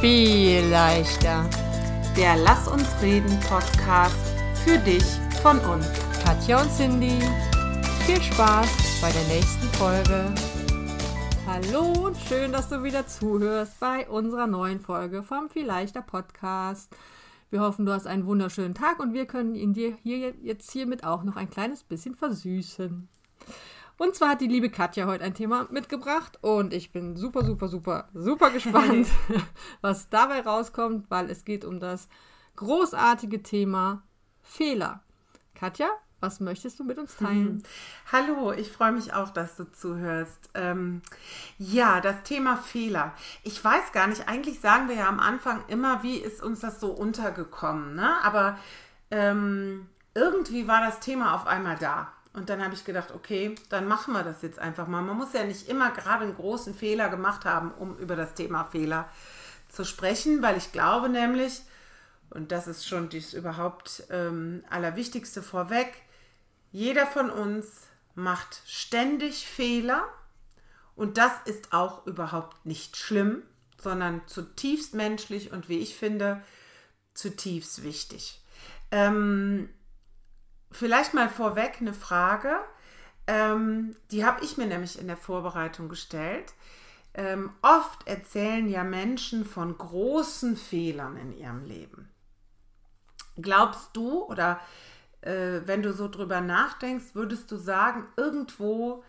viel 0.00 0.64
leichter. 0.66 1.48
Der 2.16 2.36
Lass 2.36 2.68
uns 2.68 2.86
reden 3.02 3.36
Podcast 3.40 4.14
für 4.64 4.78
dich 4.78 5.02
von 5.42 5.58
uns. 5.58 5.86
Katja 6.24 6.62
und 6.62 6.70
Cindy, 6.70 7.18
viel 8.06 8.22
Spaß 8.22 9.00
bei 9.00 9.10
der 9.10 9.24
nächsten 9.24 9.66
Folge. 9.76 10.32
Hallo 11.46 12.06
und 12.06 12.16
schön, 12.16 12.52
dass 12.52 12.68
du 12.68 12.84
wieder 12.84 13.08
zuhörst 13.08 13.80
bei 13.80 14.08
unserer 14.08 14.46
neuen 14.46 14.78
Folge 14.78 15.24
vom 15.24 15.50
Viel 15.50 15.66
leichter 15.66 16.02
Podcast. 16.02 16.94
Wir 17.50 17.60
hoffen, 17.60 17.84
du 17.84 17.92
hast 17.92 18.06
einen 18.06 18.26
wunderschönen 18.26 18.74
Tag 18.74 19.00
und 19.00 19.14
wir 19.14 19.26
können 19.26 19.56
ihn 19.56 19.72
dir 19.72 19.96
hier 20.04 20.32
jetzt 20.42 20.70
hiermit 20.70 21.02
auch 21.02 21.24
noch 21.24 21.34
ein 21.34 21.50
kleines 21.50 21.82
bisschen 21.82 22.14
versüßen. 22.14 23.08
Und 23.98 24.14
zwar 24.14 24.30
hat 24.30 24.40
die 24.40 24.46
liebe 24.46 24.70
Katja 24.70 25.06
heute 25.06 25.24
ein 25.24 25.34
Thema 25.34 25.66
mitgebracht 25.70 26.38
und 26.40 26.72
ich 26.72 26.92
bin 26.92 27.16
super, 27.16 27.44
super, 27.44 27.66
super, 27.66 28.08
super 28.14 28.50
gespannt, 28.50 29.08
was 29.80 30.08
dabei 30.08 30.40
rauskommt, 30.40 31.10
weil 31.10 31.28
es 31.30 31.44
geht 31.44 31.64
um 31.64 31.80
das 31.80 32.08
großartige 32.54 33.42
Thema 33.42 34.04
Fehler. 34.40 35.02
Katja, 35.56 35.88
was 36.20 36.38
möchtest 36.38 36.78
du 36.78 36.84
mit 36.84 36.96
uns 36.96 37.16
teilen? 37.16 37.54
Mhm. 37.54 37.62
Hallo, 38.12 38.52
ich 38.52 38.70
freue 38.70 38.92
mich 38.92 39.14
auch, 39.14 39.30
dass 39.30 39.56
du 39.56 39.64
zuhörst. 39.64 40.50
Ähm, 40.54 41.02
ja, 41.58 42.00
das 42.00 42.22
Thema 42.22 42.56
Fehler. 42.56 43.14
Ich 43.42 43.62
weiß 43.64 43.90
gar 43.90 44.06
nicht, 44.06 44.28
eigentlich 44.28 44.60
sagen 44.60 44.88
wir 44.88 44.94
ja 44.94 45.08
am 45.08 45.18
Anfang 45.18 45.64
immer, 45.66 46.04
wie 46.04 46.18
ist 46.18 46.40
uns 46.40 46.60
das 46.60 46.78
so 46.78 46.92
untergekommen, 46.92 47.96
ne? 47.96 48.16
Aber 48.22 48.58
ähm, 49.10 49.88
irgendwie 50.14 50.68
war 50.68 50.80
das 50.84 51.00
Thema 51.00 51.34
auf 51.34 51.46
einmal 51.46 51.76
da. 51.78 52.12
Und 52.32 52.50
dann 52.50 52.62
habe 52.62 52.74
ich 52.74 52.84
gedacht, 52.84 53.12
okay, 53.12 53.54
dann 53.68 53.88
machen 53.88 54.12
wir 54.12 54.22
das 54.22 54.42
jetzt 54.42 54.58
einfach 54.58 54.86
mal. 54.86 55.02
Man 55.02 55.16
muss 55.16 55.32
ja 55.32 55.44
nicht 55.44 55.68
immer 55.68 55.90
gerade 55.90 56.24
einen 56.24 56.36
großen 56.36 56.74
Fehler 56.74 57.08
gemacht 57.08 57.44
haben, 57.44 57.72
um 57.72 57.96
über 57.98 58.16
das 58.16 58.34
Thema 58.34 58.64
Fehler 58.64 59.08
zu 59.68 59.84
sprechen, 59.84 60.42
weil 60.42 60.56
ich 60.56 60.72
glaube 60.72 61.08
nämlich, 61.08 61.62
und 62.30 62.52
das 62.52 62.66
ist 62.66 62.86
schon 62.86 63.08
das 63.08 63.32
überhaupt 63.32 64.04
ähm, 64.10 64.62
Allerwichtigste 64.70 65.42
vorweg, 65.42 65.92
jeder 66.70 67.06
von 67.06 67.30
uns 67.30 67.66
macht 68.14 68.62
ständig 68.66 69.46
Fehler 69.46 70.04
und 70.96 71.16
das 71.18 71.32
ist 71.44 71.72
auch 71.72 72.06
überhaupt 72.06 72.66
nicht 72.66 72.96
schlimm, 72.96 73.42
sondern 73.80 74.22
zutiefst 74.26 74.94
menschlich 74.94 75.52
und 75.52 75.68
wie 75.68 75.78
ich 75.78 75.96
finde, 75.96 76.42
zutiefst 77.14 77.82
wichtig. 77.82 78.42
Ähm, 78.90 79.68
vielleicht 80.70 81.14
mal 81.14 81.28
vorweg 81.28 81.78
eine 81.80 81.94
Frage. 81.94 82.58
Ähm, 83.26 83.96
die 84.10 84.24
habe 84.24 84.44
ich 84.44 84.56
mir 84.56 84.66
nämlich 84.66 84.98
in 84.98 85.06
der 85.06 85.16
Vorbereitung 85.16 85.88
gestellt. 85.88 86.54
Ähm, 87.14 87.50
oft 87.62 88.06
erzählen 88.06 88.68
ja 88.68 88.84
Menschen 88.84 89.44
von 89.44 89.76
großen 89.76 90.56
Fehlern 90.56 91.16
in 91.16 91.36
ihrem 91.36 91.64
Leben. 91.64 92.10
Glaubst 93.36 93.90
du 93.96 94.24
oder 94.24 94.60
äh, 95.22 95.60
wenn 95.64 95.82
du 95.82 95.92
so 95.92 96.08
drüber 96.08 96.40
nachdenkst, 96.40 97.14
würdest 97.14 97.50
du 97.50 97.56
sagen, 97.56 98.06
irgendwo 98.16 99.04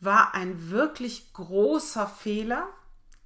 war 0.00 0.34
ein 0.34 0.70
wirklich 0.70 1.32
großer 1.32 2.06
Fehler 2.06 2.68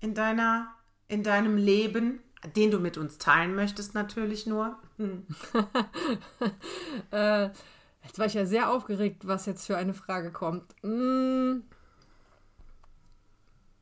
in, 0.00 0.14
deiner, 0.14 0.74
in 1.08 1.22
deinem 1.22 1.56
Leben, 1.56 2.20
den 2.56 2.70
du 2.70 2.78
mit 2.78 2.98
uns 2.98 3.18
teilen 3.18 3.54
möchtest 3.54 3.94
natürlich 3.94 4.46
nur? 4.46 4.78
Hm. 4.96 5.26
äh, 7.10 7.50
Jetzt 8.04 8.18
war 8.18 8.26
ich 8.26 8.34
ja 8.34 8.46
sehr 8.46 8.70
aufgeregt, 8.70 9.26
was 9.26 9.46
jetzt 9.46 9.66
für 9.66 9.76
eine 9.76 9.94
Frage 9.94 10.30
kommt. 10.30 10.74
Hm. 10.82 11.64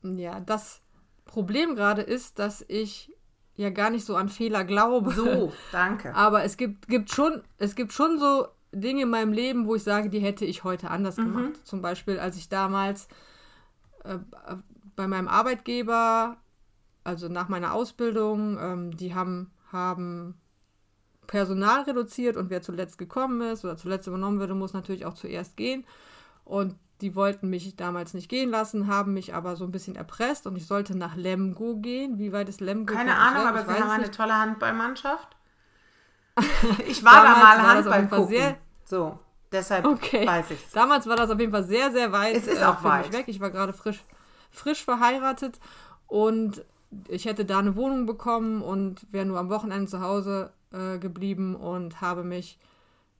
Ja, 0.01 0.39
das 0.39 0.81
Problem 1.25 1.75
gerade 1.75 2.01
ist, 2.01 2.39
dass 2.39 2.65
ich 2.67 3.11
ja 3.55 3.69
gar 3.69 3.89
nicht 3.89 4.05
so 4.05 4.15
an 4.15 4.29
Fehler 4.29 4.63
glaube. 4.63 5.11
So, 5.11 5.53
danke. 5.71 6.13
Aber 6.15 6.43
es 6.43 6.57
gibt, 6.57 6.87
gibt, 6.87 7.11
schon, 7.11 7.43
es 7.57 7.75
gibt 7.75 7.93
schon 7.93 8.17
so 8.19 8.47
Dinge 8.71 9.03
in 9.03 9.09
meinem 9.09 9.33
Leben, 9.33 9.67
wo 9.67 9.75
ich 9.75 9.83
sage, 9.83 10.09
die 10.09 10.19
hätte 10.19 10.45
ich 10.45 10.63
heute 10.63 10.89
anders 10.89 11.17
mhm. 11.17 11.23
gemacht. 11.23 11.65
Zum 11.65 11.81
Beispiel, 11.81 12.19
als 12.19 12.37
ich 12.37 12.49
damals 12.49 13.07
äh, 14.03 14.17
bei 14.95 15.07
meinem 15.07 15.27
Arbeitgeber, 15.27 16.37
also 17.03 17.27
nach 17.27 17.49
meiner 17.49 17.73
Ausbildung, 17.73 18.57
ähm, 18.59 18.97
die 18.97 19.13
haben, 19.13 19.51
haben 19.71 20.35
Personal 21.27 21.83
reduziert 21.83 22.37
und 22.37 22.49
wer 22.49 22.61
zuletzt 22.61 22.97
gekommen 22.97 23.41
ist 23.41 23.63
oder 23.63 23.77
zuletzt 23.77 24.07
übernommen 24.07 24.39
würde, 24.39 24.55
muss 24.55 24.73
natürlich 24.73 25.05
auch 25.05 25.13
zuerst 25.13 25.57
gehen. 25.57 25.85
Und 26.45 26.75
die 27.01 27.15
wollten 27.15 27.49
mich 27.49 27.75
damals 27.75 28.13
nicht 28.13 28.29
gehen 28.29 28.49
lassen, 28.49 28.87
haben 28.87 29.13
mich 29.13 29.33
aber 29.33 29.55
so 29.55 29.65
ein 29.65 29.71
bisschen 29.71 29.95
erpresst 29.95 30.47
und 30.47 30.55
ich 30.55 30.65
sollte 30.65 30.97
nach 30.97 31.15
Lemgo 31.15 31.75
gehen. 31.75 32.17
Wie 32.17 32.31
weit 32.31 32.47
ist 32.49 32.61
Lemgo? 32.61 32.93
Keine 32.93 33.15
Ahnung, 33.15 33.45
aber 33.45 33.65
sie 33.65 33.73
haben 33.73 33.89
eine 33.89 34.11
tolle 34.11 34.37
Handballmannschaft. 34.37 35.27
Ich 36.87 37.03
war 37.03 37.23
da 37.23 37.35
mal 37.35 37.75
Handball 37.75 38.07
gucken. 38.07 38.27
Sehr, 38.27 38.57
so, 38.85 39.19
deshalb 39.51 39.85
okay. 39.85 40.25
weiß 40.25 40.51
ich 40.51 40.59
Damals 40.73 41.05
war 41.05 41.15
das 41.15 41.29
auf 41.29 41.39
jeden 41.39 41.51
Fall 41.51 41.63
sehr, 41.63 41.91
sehr 41.91 42.11
weit. 42.11 42.35
Es 42.35 42.47
ist 42.47 42.61
äh, 42.61 42.65
auch 42.65 42.83
weit. 42.83 43.11
weg. 43.13 43.25
Ich 43.27 43.39
war 43.39 43.51
gerade 43.51 43.73
frisch, 43.73 44.03
frisch 44.49 44.83
verheiratet 44.83 45.59
und 46.07 46.63
ich 47.07 47.25
hätte 47.25 47.45
da 47.45 47.59
eine 47.59 47.75
Wohnung 47.75 48.05
bekommen 48.05 48.61
und 48.61 49.05
wäre 49.11 49.25
nur 49.25 49.39
am 49.39 49.49
Wochenende 49.49 49.87
zu 49.87 50.01
Hause 50.01 50.51
äh, 50.73 50.97
geblieben 50.97 51.55
und 51.55 52.01
habe 52.01 52.23
mich 52.23 52.57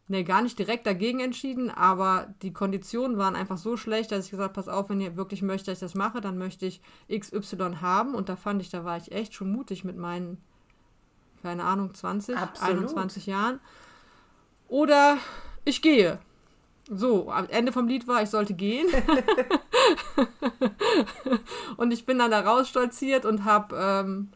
ne, 0.08 0.24
gar 0.24 0.42
nicht 0.42 0.60
direkt 0.60 0.86
dagegen 0.86 1.20
entschieden, 1.20 1.70
aber 1.70 2.34
die 2.42 2.54
Konditionen 2.54 3.18
waren 3.18 3.36
einfach 3.36 3.58
so 3.58 3.78
schlecht, 3.78 4.12
dass 4.12 4.26
ich 4.26 4.32
gesagt 4.32 4.54
pass 4.54 4.68
auf, 4.68 4.90
wenn 4.90 5.02
ihr 5.02 5.16
wirklich 5.16 5.42
möchtet, 5.42 5.70
dass 5.70 5.78
ich 5.78 5.92
das 5.92 5.96
mache, 5.96 6.22
dann 6.22 6.38
möchte 6.38 6.66
ich 6.66 6.82
XY 7.12 7.78
haben. 7.82 8.16
Und 8.16 8.30
da 8.30 8.36
fand 8.36 8.62
ich, 8.62 8.70
da 8.70 8.84
war 8.84 8.98
ich 8.98 9.12
echt 9.12 9.34
schon 9.34 9.52
mutig 9.52 9.84
mit 9.84 9.98
meinen, 9.98 10.38
keine 11.42 11.64
Ahnung, 11.64 11.94
20, 11.94 12.38
Absolut. 12.38 12.84
21 12.84 13.28
Jahren. 13.28 13.60
Oder 14.68 15.18
ich 15.66 15.82
gehe. 15.82 16.20
So, 16.90 17.32
am 17.32 17.48
Ende 17.50 17.72
vom 17.72 17.88
Lied 17.88 18.08
war, 18.08 18.22
ich 18.24 18.30
sollte 18.30 18.54
gehen. 18.54 18.88
und 21.78 21.92
ich 21.92 22.06
bin 22.06 22.20
dann 22.20 22.32
da 22.32 22.42
raus 22.42 22.68
stolziert 22.68 23.26
und 23.26 23.46
habe 23.46 23.76
ähm, 23.80 24.30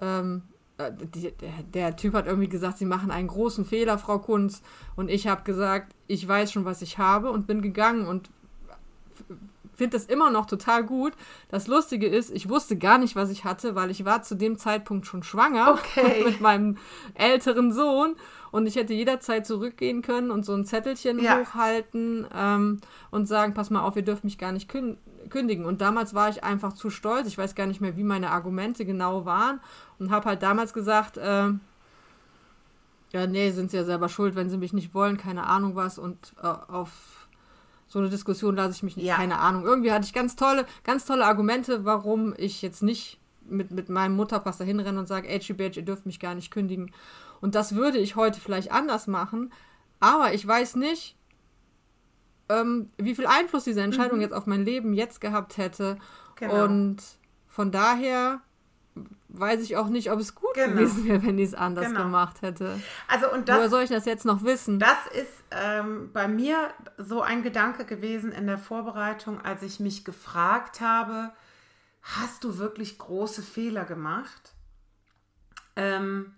ähm, 0.00 0.42
äh, 0.88 0.92
die, 1.14 1.32
der, 1.74 1.96
Typ 1.96 2.14
hat 2.14 2.26
irgendwie 2.26 2.48
gesagt, 2.48 2.78
sie 2.78 2.84
machen 2.84 3.10
einen 3.10 3.28
großen 3.28 3.64
Fehler, 3.64 3.98
Frau 3.98 4.18
Kunz. 4.18 4.62
Und 4.96 5.08
ich 5.08 5.26
habe 5.26 5.42
gesagt, 5.42 5.94
ich 6.06 6.26
weiß 6.26 6.52
schon, 6.52 6.64
was 6.64 6.82
ich 6.82 6.98
habe 6.98 7.30
und 7.30 7.46
bin 7.46 7.62
gegangen 7.62 8.06
und 8.06 8.30
finde 9.74 9.96
das 9.96 10.06
immer 10.06 10.30
noch 10.30 10.46
total 10.46 10.84
gut. 10.84 11.12
Das 11.48 11.66
Lustige 11.66 12.06
ist, 12.06 12.30
ich 12.30 12.48
wusste 12.48 12.76
gar 12.76 12.98
nicht, 12.98 13.16
was 13.16 13.30
ich 13.30 13.44
hatte, 13.44 13.74
weil 13.74 13.90
ich 13.90 14.04
war 14.04 14.22
zu 14.22 14.34
dem 14.36 14.58
Zeitpunkt 14.58 15.06
schon 15.06 15.22
schwanger 15.22 15.72
okay. 15.72 16.24
mit 16.26 16.40
meinem 16.40 16.76
älteren 17.14 17.72
Sohn 17.72 18.14
und 18.52 18.66
ich 18.66 18.76
hätte 18.76 18.92
jederzeit 18.92 19.46
zurückgehen 19.46 20.02
können 20.02 20.30
und 20.30 20.44
so 20.44 20.54
ein 20.54 20.64
Zettelchen 20.66 21.18
ja. 21.18 21.40
hochhalten 21.40 22.26
ähm, 22.34 22.80
und 23.10 23.26
sagen, 23.26 23.54
pass 23.54 23.70
mal 23.70 23.80
auf, 23.80 23.96
ihr 23.96 24.02
dürft 24.02 24.24
mich 24.24 24.38
gar 24.38 24.52
nicht 24.52 24.68
kündigen. 24.68 25.64
Und 25.64 25.80
damals 25.80 26.14
war 26.14 26.28
ich 26.28 26.44
einfach 26.44 26.74
zu 26.74 26.90
stolz. 26.90 27.26
Ich 27.26 27.38
weiß 27.38 27.54
gar 27.54 27.66
nicht 27.66 27.80
mehr, 27.80 27.96
wie 27.96 28.04
meine 28.04 28.30
Argumente 28.30 28.84
genau 28.84 29.24
waren 29.24 29.60
und 30.02 30.10
habe 30.10 30.28
halt 30.28 30.42
damals 30.42 30.72
gesagt, 30.72 31.16
äh, 31.16 31.52
ja, 33.12 33.26
nee, 33.26 33.50
sind 33.50 33.70
sie 33.70 33.76
ja 33.76 33.84
selber 33.84 34.08
schuld, 34.08 34.34
wenn 34.34 34.50
sie 34.50 34.56
mich 34.56 34.72
nicht 34.72 34.94
wollen, 34.94 35.16
keine 35.16 35.46
Ahnung 35.46 35.76
was. 35.76 35.98
Und 35.98 36.34
äh, 36.42 36.46
auf 36.46 37.28
so 37.86 37.98
eine 37.98 38.08
Diskussion 38.08 38.56
lasse 38.56 38.72
ich 38.72 38.82
mich 38.82 38.96
nicht, 38.96 39.06
ja. 39.06 39.16
keine 39.16 39.38
Ahnung. 39.38 39.64
Irgendwie 39.64 39.92
hatte 39.92 40.06
ich 40.06 40.14
ganz 40.14 40.34
tolle, 40.34 40.64
ganz 40.82 41.04
tolle 41.04 41.26
Argumente, 41.26 41.84
warum 41.84 42.34
ich 42.36 42.62
jetzt 42.62 42.82
nicht 42.82 43.20
mit, 43.44 43.70
mit 43.70 43.88
meinem 43.88 44.16
Mutterpass 44.16 44.58
dahin 44.58 44.80
renne 44.80 44.98
und 44.98 45.06
sage, 45.06 45.28
ey, 45.28 45.38
Badge, 45.52 45.80
ihr 45.80 45.84
dürft 45.84 46.06
mich 46.06 46.18
gar 46.18 46.34
nicht 46.34 46.50
kündigen. 46.50 46.90
Und 47.40 47.54
das 47.54 47.74
würde 47.74 47.98
ich 47.98 48.16
heute 48.16 48.40
vielleicht 48.40 48.72
anders 48.72 49.06
machen, 49.06 49.52
aber 50.00 50.32
ich 50.32 50.46
weiß 50.46 50.76
nicht, 50.76 51.16
ähm, 52.48 52.90
wie 52.96 53.14
viel 53.14 53.26
Einfluss 53.26 53.64
diese 53.64 53.82
Entscheidung 53.82 54.16
mhm. 54.16 54.22
jetzt 54.22 54.34
auf 54.34 54.46
mein 54.46 54.64
Leben 54.64 54.94
jetzt 54.94 55.20
gehabt 55.20 55.58
hätte. 55.58 55.98
Genau. 56.36 56.64
Und 56.64 57.02
von 57.46 57.70
daher 57.70 58.40
weiß 59.32 59.60
ich 59.62 59.76
auch 59.76 59.88
nicht, 59.88 60.10
ob 60.10 60.20
es 60.20 60.34
gut 60.34 60.54
genau. 60.54 60.68
gewesen 60.76 61.06
wäre, 61.06 61.22
wenn 61.22 61.38
ich 61.38 61.48
es 61.48 61.54
anders 61.54 61.86
genau. 61.86 62.04
gemacht 62.04 62.42
hätte. 62.42 62.80
Also 63.08 63.32
und 63.32 63.48
das, 63.48 63.56
Woher 63.56 63.70
soll 63.70 63.82
ich 63.82 63.90
das 63.90 64.04
jetzt 64.04 64.24
noch 64.24 64.44
wissen? 64.44 64.78
Das 64.78 65.06
ist 65.12 65.32
ähm, 65.50 66.10
bei 66.12 66.28
mir 66.28 66.70
so 66.98 67.22
ein 67.22 67.42
Gedanke 67.42 67.84
gewesen 67.84 68.32
in 68.32 68.46
der 68.46 68.58
Vorbereitung, 68.58 69.40
als 69.40 69.62
ich 69.62 69.80
mich 69.80 70.04
gefragt 70.04 70.80
habe, 70.80 71.32
hast 72.02 72.44
du 72.44 72.58
wirklich 72.58 72.98
große 72.98 73.42
Fehler 73.42 73.84
gemacht? 73.84 74.52
Ähm, 75.76 76.34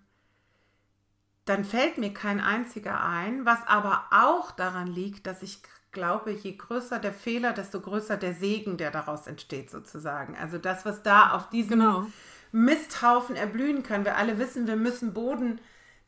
dann 1.45 1.63
fällt 1.63 1.97
mir 1.97 2.13
kein 2.13 2.39
einziger 2.39 3.03
ein, 3.03 3.45
was 3.45 3.59
aber 3.67 4.05
auch 4.11 4.51
daran 4.51 4.87
liegt, 4.87 5.27
dass 5.27 5.43
ich 5.43 5.61
glaube, 5.91 6.31
je 6.31 6.55
größer 6.55 6.99
der 6.99 7.13
Fehler, 7.13 7.53
desto 7.53 7.79
größer 7.79 8.17
der 8.17 8.33
Segen, 8.33 8.77
der 8.77 8.91
daraus 8.91 9.27
entsteht, 9.27 9.71
sozusagen. 9.71 10.35
Also 10.35 10.57
das, 10.57 10.85
was 10.85 11.03
da 11.03 11.31
auf 11.31 11.49
diesem 11.49 11.79
genau. 11.79 12.07
Misthaufen 12.51 13.35
erblühen 13.35 13.83
kann. 13.83 14.05
Wir 14.05 14.17
alle 14.17 14.37
wissen, 14.39 14.67
wir 14.67 14.75
müssen 14.75 15.13
Boden 15.13 15.59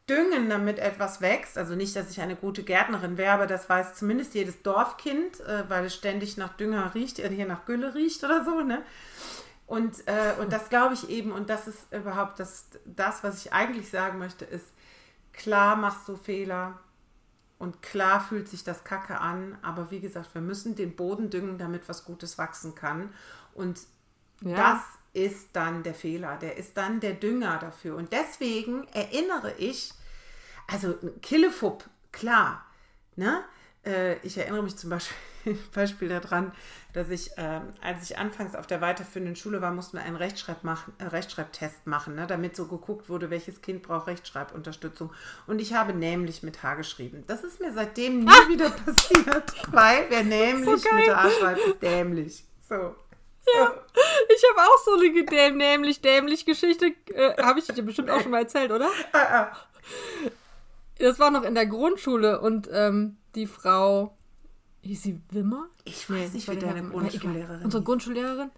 düngen, 0.09 0.49
damit 0.49 0.79
etwas 0.79 1.21
wächst. 1.21 1.57
Also 1.57 1.75
nicht, 1.75 1.95
dass 1.95 2.09
ich 2.11 2.21
eine 2.21 2.35
gute 2.35 2.63
Gärtnerin 2.63 3.17
wäre, 3.17 3.33
aber 3.33 3.47
das 3.47 3.69
weiß 3.69 3.95
zumindest 3.95 4.33
jedes 4.33 4.61
Dorfkind, 4.61 5.41
äh, 5.41 5.69
weil 5.69 5.85
es 5.85 5.95
ständig 5.95 6.37
nach 6.37 6.55
Dünger 6.55 6.95
riecht, 6.95 7.19
äh, 7.19 7.29
hier 7.29 7.45
nach 7.45 7.65
Gülle 7.65 7.93
riecht 7.93 8.23
oder 8.23 8.45
so. 8.45 8.61
Ne? 8.61 8.81
Und, 9.65 10.07
äh, 10.07 10.33
und 10.39 10.53
das 10.53 10.69
glaube 10.69 10.93
ich 10.93 11.09
eben, 11.09 11.31
und 11.33 11.49
das 11.49 11.67
ist 11.67 11.93
überhaupt 11.93 12.39
das, 12.39 12.69
das, 12.85 13.23
was 13.23 13.45
ich 13.45 13.51
eigentlich 13.51 13.89
sagen 13.89 14.17
möchte, 14.17 14.45
ist, 14.45 14.65
klar 15.33 15.75
machst 15.75 16.07
du 16.07 16.15
Fehler 16.15 16.79
und 17.59 17.81
klar 17.81 18.21
fühlt 18.21 18.47
sich 18.47 18.63
das 18.63 18.85
Kacke 18.85 19.19
an, 19.19 19.57
aber 19.61 19.91
wie 19.91 19.99
gesagt, 19.99 20.33
wir 20.33 20.41
müssen 20.41 20.75
den 20.75 20.95
Boden 20.95 21.29
düngen, 21.29 21.57
damit 21.57 21.89
was 21.89 22.05
Gutes 22.05 22.37
wachsen 22.37 22.75
kann. 22.75 23.09
Und 23.53 23.81
ja. 24.41 24.55
das 24.55 24.81
ist 25.17 25.49
dann 25.53 25.81
der 25.81 25.95
Fehler, 25.95 26.37
der 26.37 26.57
ist 26.57 26.77
dann 26.77 26.99
der 26.99 27.13
Dünger 27.13 27.57
dafür. 27.57 27.95
Und 27.95 28.13
deswegen 28.13 28.87
erinnere 28.93 29.55
ich, 29.57 29.91
also 30.71 30.95
Killefupp, 31.21 31.85
klar, 32.11 32.63
ne? 33.15 33.43
Äh, 33.83 34.17
ich 34.19 34.37
erinnere 34.37 34.61
mich 34.61 34.75
zum 34.75 34.91
Beispiel, 34.91 35.17
Beispiel 35.73 36.09
daran, 36.09 36.51
dass 36.93 37.09
ich, 37.09 37.35
äh, 37.39 37.61
als 37.81 38.03
ich 38.03 38.17
anfangs 38.19 38.53
auf 38.53 38.67
der 38.67 38.79
weiterführenden 38.79 39.35
Schule 39.35 39.59
war, 39.59 39.71
mussten 39.71 39.97
wir 39.97 40.03
einen 40.03 40.17
Rechtschreib 40.17 40.63
machen, 40.63 40.93
äh, 40.99 41.05
Rechtschreibtest 41.05 41.87
machen, 41.87 42.13
ne, 42.13 42.27
damit 42.27 42.55
so 42.55 42.67
geguckt 42.67 43.09
wurde, 43.09 43.31
welches 43.31 43.63
Kind 43.63 43.81
braucht 43.81 44.05
Rechtschreibunterstützung. 44.05 45.11
Und 45.47 45.59
ich 45.59 45.73
habe 45.73 45.93
nämlich 45.93 46.43
mit 46.43 46.61
H 46.61 46.75
geschrieben. 46.75 47.23
Das 47.25 47.43
ist 47.43 47.59
mir 47.59 47.73
seitdem 47.73 48.19
nie 48.19 48.29
ah. 48.29 48.47
wieder 48.47 48.69
passiert, 48.85 49.51
weil 49.71 50.05
wer 50.09 50.23
nämlich 50.23 50.83
so 50.83 50.93
mit 50.93 51.09
H 51.09 51.29
schreibt, 51.39 51.59
ist 51.59 51.81
dämlich. 51.81 52.43
So. 52.69 52.95
Ja, 53.55 53.73
ich 54.29 54.43
habe 54.51 54.67
auch 54.67 54.77
so 54.83 54.93
eine 54.93 55.25
däm 55.25 55.57
nämlich 55.57 56.01
dämlich 56.01 56.45
Geschichte. 56.45 56.93
Äh, 57.13 57.41
habe 57.41 57.59
ich 57.59 57.65
dir 57.65 57.83
bestimmt 57.83 58.09
auch 58.09 58.21
schon 58.21 58.31
mal 58.31 58.41
erzählt, 58.41 58.71
oder? 58.71 58.89
Ah, 59.13 59.17
ah. 59.19 59.51
Das 60.99 61.19
war 61.19 61.31
noch 61.31 61.43
in 61.43 61.55
der 61.55 61.65
Grundschule 61.65 62.41
und 62.41 62.69
ähm, 62.71 63.17
die 63.35 63.47
Frau, 63.47 64.17
hieß 64.81 65.03
sie 65.03 65.21
Wimmer? 65.31 65.67
Ich 65.85 66.09
weiß 66.09 66.33
nicht, 66.33 66.49
wie 66.49 66.57
deine 66.57 66.83
Grundschullehrerin. 66.83 67.63
Unsere 67.63 67.83
Grundschullehrerin? 67.83 68.51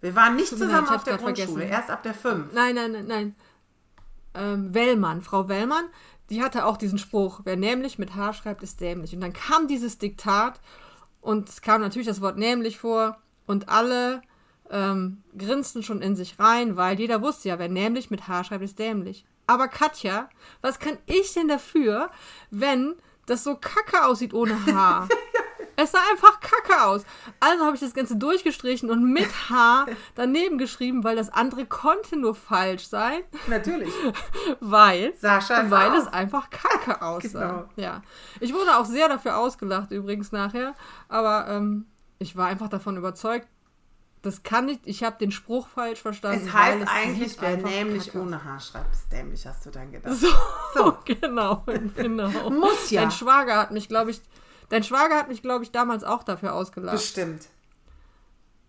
Wir 0.00 0.14
waren 0.14 0.36
nicht 0.36 0.48
zusammen 0.48 0.88
auf 0.88 1.04
der 1.04 1.18
Grundschule, 1.18 1.48
vergessen. 1.48 1.60
erst 1.60 1.90
ab 1.90 2.02
der 2.02 2.14
5. 2.14 2.52
Nein, 2.52 2.74
nein, 2.74 2.92
nein, 2.92 3.06
nein. 3.06 3.34
Ähm, 4.32 4.72
Wellmann, 4.72 5.22
Frau 5.22 5.48
Wellmann, 5.48 5.84
die 6.30 6.42
hatte 6.42 6.64
auch 6.64 6.76
diesen 6.76 6.98
Spruch, 6.98 7.40
wer 7.44 7.56
nämlich 7.56 7.98
mit 7.98 8.14
H 8.14 8.32
schreibt, 8.34 8.62
ist 8.62 8.80
dämlich. 8.80 9.14
Und 9.14 9.20
dann 9.20 9.32
kam 9.32 9.66
dieses 9.66 9.98
Diktat 9.98 10.60
und 11.20 11.48
es 11.48 11.60
kam 11.60 11.80
natürlich 11.80 12.06
das 12.06 12.20
Wort 12.20 12.38
nämlich 12.38 12.78
vor 12.78 13.18
und 13.46 13.68
alle 13.68 14.22
ähm, 14.70 15.22
grinsten 15.36 15.82
schon 15.82 16.02
in 16.02 16.16
sich 16.16 16.38
rein, 16.38 16.76
weil 16.76 16.98
jeder 16.98 17.22
wusste 17.22 17.48
ja, 17.48 17.58
wer 17.58 17.68
nämlich 17.68 18.10
mit 18.10 18.28
H 18.28 18.44
schreibt, 18.44 18.64
ist 18.64 18.78
dämlich. 18.78 19.24
Aber 19.46 19.68
Katja, 19.68 20.28
was 20.60 20.78
kann 20.78 20.96
ich 21.06 21.34
denn 21.34 21.48
dafür, 21.48 22.10
wenn 22.50 22.94
das 23.26 23.44
so 23.44 23.54
kacke 23.54 24.04
aussieht 24.04 24.34
ohne 24.34 24.54
Haar. 24.66 25.08
es 25.76 25.92
sah 25.92 26.00
einfach 26.10 26.40
kacke 26.40 26.82
aus. 26.84 27.04
Also 27.38 27.64
habe 27.64 27.74
ich 27.74 27.80
das 27.80 27.94
Ganze 27.94 28.16
durchgestrichen 28.16 28.90
und 28.90 29.12
mit 29.12 29.28
Haar 29.48 29.86
daneben 30.14 30.58
geschrieben, 30.58 31.04
weil 31.04 31.16
das 31.16 31.30
andere 31.30 31.66
konnte 31.66 32.16
nur 32.16 32.34
falsch 32.34 32.88
sein. 32.88 33.20
Natürlich. 33.46 33.92
weil, 34.60 35.14
Sascha 35.16 35.70
weil 35.70 35.94
es 35.94 36.06
einfach 36.06 36.50
kacke 36.50 37.02
aussah. 37.02 37.48
Genau. 37.48 37.68
Ja. 37.76 38.02
Ich 38.40 38.52
wurde 38.52 38.76
auch 38.76 38.84
sehr 38.84 39.08
dafür 39.08 39.38
ausgelacht 39.38 39.90
übrigens 39.90 40.32
nachher, 40.32 40.74
aber 41.08 41.46
ähm, 41.48 41.86
ich 42.18 42.36
war 42.36 42.48
einfach 42.48 42.68
davon 42.68 42.96
überzeugt, 42.96 43.48
das 44.22 44.42
kann 44.42 44.66
nicht, 44.66 44.82
ich 44.84 45.02
habe 45.02 45.16
den 45.18 45.32
Spruch 45.32 45.66
falsch 45.68 46.00
verstanden. 46.00 46.46
Es 46.46 46.52
heißt 46.52 46.86
eigentlich, 46.86 47.40
wer 47.40 47.56
nämlich 47.56 48.14
ohne 48.14 48.44
Haar 48.44 48.60
schreibt, 48.60 48.94
ist 48.94 49.10
dämlich, 49.10 49.46
hast 49.46 49.64
du 49.64 49.70
dann 49.70 49.90
gedacht. 49.92 50.14
So, 50.14 50.28
so. 50.74 50.98
genau, 51.06 51.64
genau. 51.96 52.50
Muss 52.50 52.90
ja. 52.90 53.00
Dein 53.02 53.10
Schwager 53.10 53.56
hat 53.56 53.70
mich, 53.70 53.88
glaube 53.88 54.10
ich, 54.10 54.20
dein 54.68 54.84
Schwager 54.84 55.16
hat 55.16 55.28
mich, 55.28 55.40
glaube 55.40 55.64
ich, 55.64 55.70
damals 55.70 56.04
auch 56.04 56.22
dafür 56.22 56.54
ausgelacht. 56.54 56.96
Bestimmt. 56.96 57.46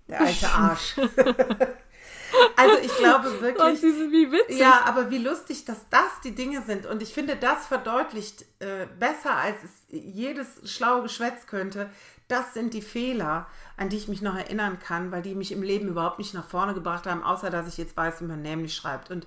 Der 0.07 0.21
alte 0.21 0.49
Arsch. 0.49 0.95
also 2.55 2.77
ich 2.81 2.95
glaube 2.97 3.41
wirklich. 3.41 3.83
Und 3.83 4.11
wie 4.11 4.31
witzig. 4.31 4.57
Ja, 4.57 4.83
aber 4.85 5.09
wie 5.09 5.17
lustig, 5.17 5.65
dass 5.65 5.89
das 5.89 6.21
die 6.23 6.33
Dinge 6.33 6.61
sind. 6.61 6.85
Und 6.85 7.01
ich 7.01 7.13
finde, 7.13 7.35
das 7.35 7.65
verdeutlicht 7.65 8.45
äh, 8.59 8.87
besser, 8.99 9.35
als 9.35 9.57
es 9.63 9.71
jedes 9.89 10.69
schlaue 10.69 11.03
Geschwätz 11.03 11.45
könnte. 11.47 11.89
Das 12.27 12.53
sind 12.53 12.73
die 12.73 12.81
Fehler 12.81 13.47
an 13.81 13.89
die 13.89 13.97
ich 13.97 14.07
mich 14.07 14.21
noch 14.21 14.35
erinnern 14.35 14.77
kann, 14.77 15.11
weil 15.11 15.23
die 15.23 15.33
mich 15.33 15.51
im 15.51 15.63
Leben 15.63 15.87
überhaupt 15.87 16.19
nicht 16.19 16.35
nach 16.35 16.45
vorne 16.45 16.75
gebracht 16.75 17.07
haben, 17.07 17.23
außer 17.23 17.49
dass 17.49 17.67
ich 17.67 17.77
jetzt 17.77 17.97
weiß, 17.97 18.21
wie 18.21 18.25
man 18.25 18.43
nämlich 18.43 18.75
schreibt. 18.75 19.09
Und 19.09 19.25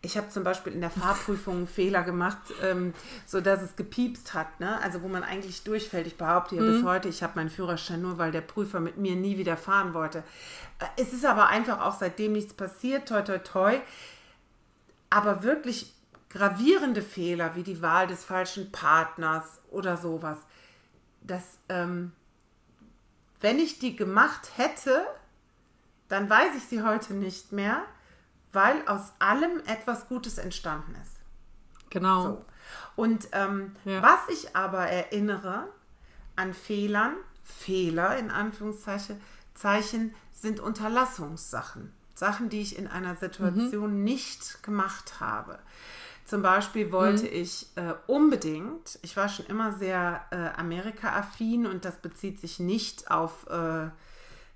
ich 0.00 0.16
habe 0.16 0.28
zum 0.28 0.44
Beispiel 0.44 0.72
in 0.72 0.80
der 0.80 0.90
Fahrprüfung 0.90 1.56
einen 1.56 1.66
Fehler 1.66 2.04
gemacht, 2.04 2.38
ähm, 2.62 2.94
so 3.26 3.40
dass 3.40 3.60
es 3.62 3.74
gepiepst 3.74 4.32
hat, 4.32 4.60
ne? 4.60 4.80
Also 4.80 5.02
wo 5.02 5.08
man 5.08 5.24
eigentlich 5.24 5.64
durchfällt. 5.64 6.06
Ich 6.06 6.16
behaupte 6.16 6.54
ja 6.54 6.62
mhm. 6.62 6.72
bis 6.72 6.84
heute, 6.84 7.08
ich 7.08 7.24
habe 7.24 7.32
meinen 7.34 7.50
Führerschein 7.50 8.00
nur, 8.00 8.16
weil 8.16 8.30
der 8.30 8.42
Prüfer 8.42 8.78
mit 8.78 8.96
mir 8.96 9.16
nie 9.16 9.36
wieder 9.38 9.56
fahren 9.56 9.92
wollte. 9.92 10.22
Äh, 10.78 11.02
es 11.02 11.12
ist 11.12 11.26
aber 11.26 11.48
einfach 11.48 11.80
auch 11.80 11.98
seitdem 11.98 12.32
nichts 12.32 12.54
passiert, 12.54 13.08
toi 13.08 13.22
toi 13.22 13.38
toi. 13.38 13.80
Aber 15.10 15.42
wirklich 15.42 15.92
gravierende 16.28 17.02
Fehler 17.02 17.56
wie 17.56 17.64
die 17.64 17.82
Wahl 17.82 18.06
des 18.06 18.24
falschen 18.24 18.70
Partners 18.70 19.60
oder 19.68 19.96
sowas, 19.96 20.38
das 21.22 21.42
ähm, 21.68 22.12
wenn 23.40 23.58
ich 23.58 23.78
die 23.78 23.96
gemacht 23.96 24.50
hätte, 24.56 25.06
dann 26.08 26.28
weiß 26.28 26.56
ich 26.56 26.64
sie 26.64 26.82
heute 26.82 27.14
nicht 27.14 27.52
mehr, 27.52 27.82
weil 28.52 28.86
aus 28.86 29.12
allem 29.18 29.60
etwas 29.66 30.08
Gutes 30.08 30.38
entstanden 30.38 30.94
ist. 31.02 31.16
Genau. 31.90 32.22
So. 32.22 32.44
Und 32.96 33.28
ähm, 33.32 33.74
ja. 33.84 34.02
was 34.02 34.28
ich 34.28 34.56
aber 34.56 34.86
erinnere 34.86 35.68
an 36.36 36.54
Fehlern, 36.54 37.14
Fehler 37.44 38.18
in 38.18 38.30
Anführungszeichen, 38.30 39.20
Zeichen, 39.54 40.14
sind 40.32 40.60
Unterlassungssachen. 40.60 41.92
Sachen, 42.14 42.50
die 42.50 42.60
ich 42.60 42.78
in 42.78 42.86
einer 42.86 43.16
Situation 43.16 43.98
mhm. 43.98 44.04
nicht 44.04 44.62
gemacht 44.62 45.20
habe. 45.20 45.58
Zum 46.30 46.42
Beispiel 46.42 46.92
wollte 46.92 47.24
mhm. 47.24 47.32
ich 47.32 47.66
äh, 47.74 47.92
unbedingt, 48.06 49.00
ich 49.02 49.16
war 49.16 49.28
schon 49.28 49.46
immer 49.46 49.72
sehr 49.72 50.24
äh, 50.30 50.56
Amerika-affin 50.60 51.66
und 51.66 51.84
das 51.84 51.96
bezieht 51.96 52.38
sich 52.38 52.60
nicht 52.60 53.10
auf 53.10 53.48
äh, 53.48 53.88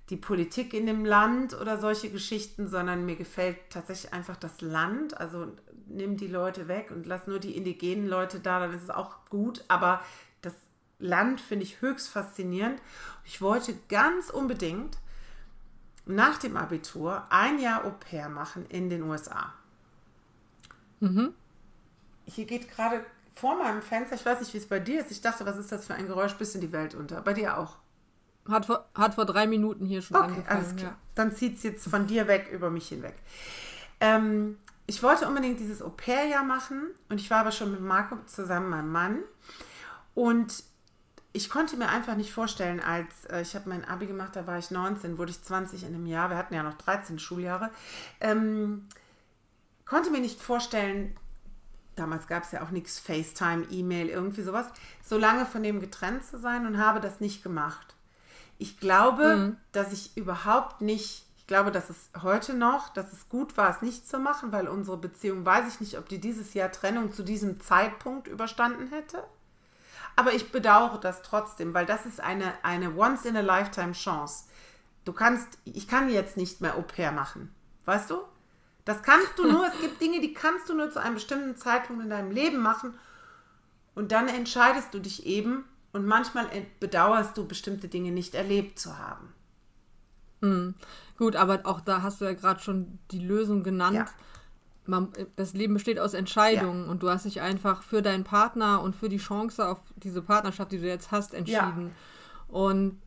die 0.09 0.15
Politik 0.15 0.73
in 0.73 0.85
dem 0.85 1.03
Land 1.03 1.53
oder 1.53 1.77
solche 1.77 2.09
Geschichten, 2.09 2.69
sondern 2.69 3.05
mir 3.05 3.17
gefällt 3.17 3.57
tatsächlich 3.71 4.13
einfach 4.13 4.37
das 4.37 4.61
Land. 4.61 5.19
Also 5.19 5.47
nimm 5.87 6.15
die 6.15 6.27
Leute 6.27 6.69
weg 6.69 6.91
und 6.91 7.07
lass 7.07 7.27
nur 7.27 7.39
die 7.39 7.57
indigenen 7.57 8.07
Leute 8.07 8.39
da, 8.39 8.61
dann 8.61 8.73
ist 8.73 8.83
es 8.83 8.89
auch 8.89 9.25
gut. 9.29 9.65
Aber 9.67 9.99
das 10.41 10.53
Land 10.99 11.41
finde 11.41 11.65
ich 11.65 11.81
höchst 11.81 12.07
faszinierend. 12.07 12.81
Ich 13.25 13.41
wollte 13.41 13.75
ganz 13.89 14.29
unbedingt 14.29 14.97
nach 16.05 16.37
dem 16.37 16.55
Abitur 16.55 17.25
ein 17.29 17.59
Jahr 17.59 17.83
Au 17.83 17.91
pair 17.91 18.29
machen 18.29 18.65
in 18.69 18.89
den 18.89 19.03
USA. 19.03 19.53
Mhm 21.01 21.33
hier 22.25 22.45
geht 22.45 22.69
gerade 22.69 23.05
vor 23.35 23.57
meinem 23.57 23.81
Fenster, 23.81 24.15
ich 24.15 24.25
weiß 24.25 24.39
nicht, 24.39 24.53
wie 24.53 24.57
es 24.57 24.67
bei 24.67 24.79
dir 24.79 25.01
ist. 25.01 25.11
Ich 25.11 25.21
dachte, 25.21 25.45
was 25.45 25.57
ist 25.57 25.71
das 25.71 25.85
für 25.85 25.93
ein 25.93 26.07
Geräusch, 26.07 26.33
bis 26.35 26.55
in 26.55 26.61
die 26.61 26.71
Welt 26.71 26.95
unter. 26.95 27.21
Bei 27.21 27.33
dir 27.33 27.57
auch. 27.57 27.77
Hat 28.49 28.65
vor, 28.65 28.85
hat 28.93 29.15
vor 29.15 29.25
drei 29.25 29.47
Minuten 29.47 29.85
hier 29.85 30.01
schon 30.01 30.17
okay, 30.17 30.25
angefangen. 30.27 30.57
Alles 30.57 30.75
klar. 30.75 30.91
Ja. 30.91 30.97
Dann 31.15 31.35
zieht 31.35 31.57
es 31.57 31.63
jetzt 31.63 31.87
von 31.87 32.07
dir 32.07 32.27
weg 32.27 32.49
über 32.51 32.69
mich 32.69 32.87
hinweg. 32.87 33.15
Ähm, 33.99 34.57
ich 34.87 35.01
wollte 35.01 35.27
unbedingt 35.27 35.59
dieses 35.59 35.81
Au-pair-Jahr 35.81 36.43
machen 36.43 36.91
und 37.09 37.19
ich 37.19 37.29
war 37.31 37.39
aber 37.39 37.51
schon 37.51 37.71
mit 37.71 37.81
Marco 37.81 38.17
zusammen, 38.27 38.69
meinem 38.69 38.91
Mann. 38.91 39.19
Und 40.13 40.63
ich 41.33 41.49
konnte 41.49 41.75
mir 41.75 41.89
einfach 41.89 42.15
nicht 42.15 42.31
vorstellen, 42.31 42.79
als 42.79 43.25
äh, 43.25 43.41
ich 43.41 43.55
habe 43.55 43.67
mein 43.67 43.83
Abi 43.83 44.05
gemacht, 44.05 44.35
da 44.35 44.47
war 44.47 44.57
ich 44.57 44.71
19, 44.71 45.17
wurde 45.17 45.31
ich 45.31 45.41
20 45.41 45.83
in 45.83 45.89
einem 45.89 46.05
Jahr, 46.05 46.29
wir 46.29 46.37
hatten 46.37 46.53
ja 46.53 46.63
noch 46.63 46.77
13 46.77 47.19
Schuljahre, 47.19 47.71
ähm, 48.21 48.87
konnte 49.85 50.11
mir 50.11 50.21
nicht 50.21 50.39
vorstellen, 50.39 51.17
damals 51.95 52.27
gab 52.27 52.43
es 52.43 52.51
ja 52.51 52.61
auch 52.61 52.71
nichts, 52.71 52.99
FaceTime, 52.99 53.65
E-Mail, 53.69 54.09
irgendwie 54.09 54.41
sowas, 54.41 54.67
so 55.03 55.17
lange 55.17 55.45
von 55.45 55.63
dem 55.63 55.79
getrennt 55.79 56.25
zu 56.25 56.37
sein 56.37 56.65
und 56.65 56.77
habe 56.77 56.99
das 56.99 57.19
nicht 57.19 57.43
gemacht. 57.43 57.95
Ich 58.57 58.79
glaube, 58.79 59.35
mhm. 59.35 59.57
dass 59.71 59.91
ich 59.91 60.15
überhaupt 60.15 60.81
nicht, 60.81 61.25
ich 61.37 61.47
glaube, 61.47 61.71
dass 61.71 61.89
es 61.89 62.09
heute 62.21 62.53
noch, 62.53 62.89
dass 62.89 63.11
es 63.11 63.29
gut 63.29 63.57
war, 63.57 63.69
es 63.69 63.81
nicht 63.81 64.07
zu 64.07 64.19
machen, 64.19 64.51
weil 64.51 64.67
unsere 64.67 64.97
Beziehung, 64.97 65.45
weiß 65.45 65.67
ich 65.67 65.79
nicht, 65.79 65.97
ob 65.97 66.07
die 66.07 66.19
dieses 66.19 66.53
Jahr 66.53 66.71
Trennung 66.71 67.11
zu 67.11 67.23
diesem 67.23 67.59
Zeitpunkt 67.59 68.27
überstanden 68.27 68.87
hätte. 68.87 69.23
Aber 70.15 70.33
ich 70.33 70.51
bedauere 70.51 70.97
das 70.99 71.21
trotzdem, 71.21 71.73
weil 71.73 71.85
das 71.85 72.05
ist 72.05 72.21
eine, 72.21 72.53
eine 72.63 72.95
Once-in-a-Lifetime-Chance. 72.95 74.45
Du 75.03 75.11
kannst, 75.11 75.47
ich 75.65 75.87
kann 75.87 76.09
jetzt 76.09 76.37
nicht 76.37 76.61
mehr 76.61 76.77
Au 76.77 76.81
pair 76.81 77.11
machen. 77.11 77.53
Weißt 77.83 78.09
du? 78.09 78.19
Das 78.85 79.01
kannst 79.01 79.37
du 79.37 79.51
nur, 79.51 79.67
es 79.67 79.81
gibt 79.81 79.99
Dinge, 79.99 80.21
die 80.21 80.33
kannst 80.33 80.69
du 80.69 80.75
nur 80.75 80.91
zu 80.91 81.01
einem 81.01 81.15
bestimmten 81.15 81.57
Zeitpunkt 81.57 82.03
in 82.03 82.09
deinem 82.09 82.31
Leben 82.31 82.59
machen. 82.59 82.93
Und 83.95 84.11
dann 84.11 84.27
entscheidest 84.27 84.93
du 84.93 84.99
dich 84.99 85.25
eben 85.25 85.65
und 85.91 86.05
manchmal 86.05 86.47
bedauerst 86.79 87.35
du 87.37 87.47
bestimmte 87.47 87.87
Dinge 87.87 88.11
nicht 88.11 88.35
erlebt 88.35 88.77
zu 88.77 88.97
haben. 88.99 89.33
Hm. 90.41 90.75
Gut, 91.17 91.35
aber 91.35 91.61
auch 91.63 91.81
da 91.81 92.01
hast 92.01 92.21
du 92.21 92.25
ja 92.25 92.33
gerade 92.33 92.59
schon 92.59 92.99
die 93.11 93.25
Lösung 93.25 93.63
genannt. 93.63 93.95
Ja. 93.95 94.05
Man, 94.85 95.11
das 95.35 95.53
Leben 95.53 95.73
besteht 95.73 95.97
aus 95.97 96.13
Entscheidungen 96.13 96.85
ja. 96.85 96.91
und 96.91 97.01
du 97.01 97.09
hast 97.09 97.25
dich 97.25 97.41
einfach 97.41 97.81
für 97.81 98.03
deinen 98.03 98.23
Partner 98.23 98.81
und 98.81 98.95
für 98.95 99.09
die 99.09 99.17
Chance 99.17 99.67
auf 99.67 99.79
diese 99.95 100.21
Partnerschaft, 100.21 100.71
die 100.71 100.79
du 100.79 100.85
jetzt 100.85 101.11
hast, 101.11 101.33
entschieden. 101.33 101.87
Ja. 101.87 102.53
Und 102.53 103.01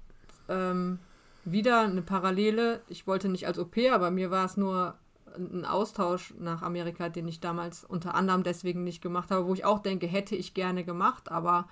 ähm, 0.48 0.98
wieder 1.44 1.82
eine 1.82 2.02
Parallele. 2.02 2.80
Ich 2.88 3.06
wollte 3.06 3.28
nicht 3.28 3.46
als 3.46 3.58
OP, 3.58 3.76
aber 3.92 4.10
mir 4.10 4.30
war 4.32 4.44
es 4.44 4.56
nur 4.56 4.96
ein 5.36 5.64
Austausch 5.64 6.34
nach 6.38 6.62
Amerika, 6.62 7.08
den 7.08 7.28
ich 7.28 7.40
damals 7.40 7.84
unter 7.84 8.14
anderem 8.14 8.42
deswegen 8.42 8.84
nicht 8.84 9.02
gemacht 9.02 9.30
habe, 9.30 9.46
wo 9.46 9.54
ich 9.54 9.64
auch 9.64 9.80
denke, 9.80 10.06
hätte 10.06 10.36
ich 10.36 10.54
gerne 10.54 10.84
gemacht, 10.84 11.30
aber 11.30 11.68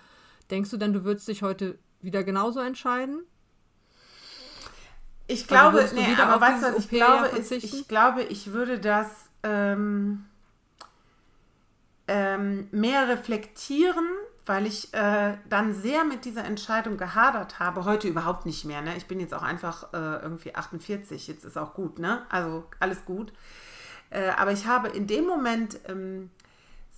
denkst 0.50 0.70
du 0.70 0.76
denn, 0.76 0.92
du 0.92 1.04
würdest 1.04 1.28
dich 1.28 1.42
heute 1.42 1.78
wieder 2.00 2.24
genauso 2.24 2.60
entscheiden? 2.60 3.22
Ich 5.28 5.48
glaube, 5.48 5.80
also 5.80 5.96
nee, 5.96 6.14
aber 6.20 6.40
weißt 6.40 6.62
du, 6.62 6.68
was 6.68 6.78
ich 6.78 6.88
glaube, 6.88 7.26
ist, 7.36 7.50
ich 7.50 7.88
glaube, 7.88 8.22
ich 8.22 8.52
würde 8.52 8.78
das 8.78 9.08
ähm, 9.42 10.24
ähm, 12.06 12.68
mehr 12.70 13.08
reflektieren, 13.08 14.06
weil 14.46 14.64
ich 14.64 14.94
äh, 14.94 15.36
dann 15.48 15.74
sehr 15.74 16.04
mit 16.04 16.24
dieser 16.24 16.44
Entscheidung 16.44 16.96
gehadert 16.96 17.58
habe. 17.58 17.84
Heute 17.84 18.06
überhaupt 18.06 18.46
nicht 18.46 18.64
mehr. 18.64 18.80
Ne? 18.80 18.96
Ich 18.96 19.06
bin 19.06 19.18
jetzt 19.18 19.34
auch 19.34 19.42
einfach 19.42 19.92
äh, 19.92 20.22
irgendwie 20.22 20.54
48. 20.54 21.26
Jetzt 21.26 21.44
ist 21.44 21.58
auch 21.58 21.74
gut. 21.74 21.98
Ne? 21.98 22.22
Also 22.30 22.64
alles 22.78 23.04
gut. 23.04 23.32
Äh, 24.10 24.30
aber 24.30 24.52
ich 24.52 24.66
habe 24.66 24.88
in 24.88 25.08
dem 25.08 25.26
Moment 25.26 25.80
ähm, 25.88 26.30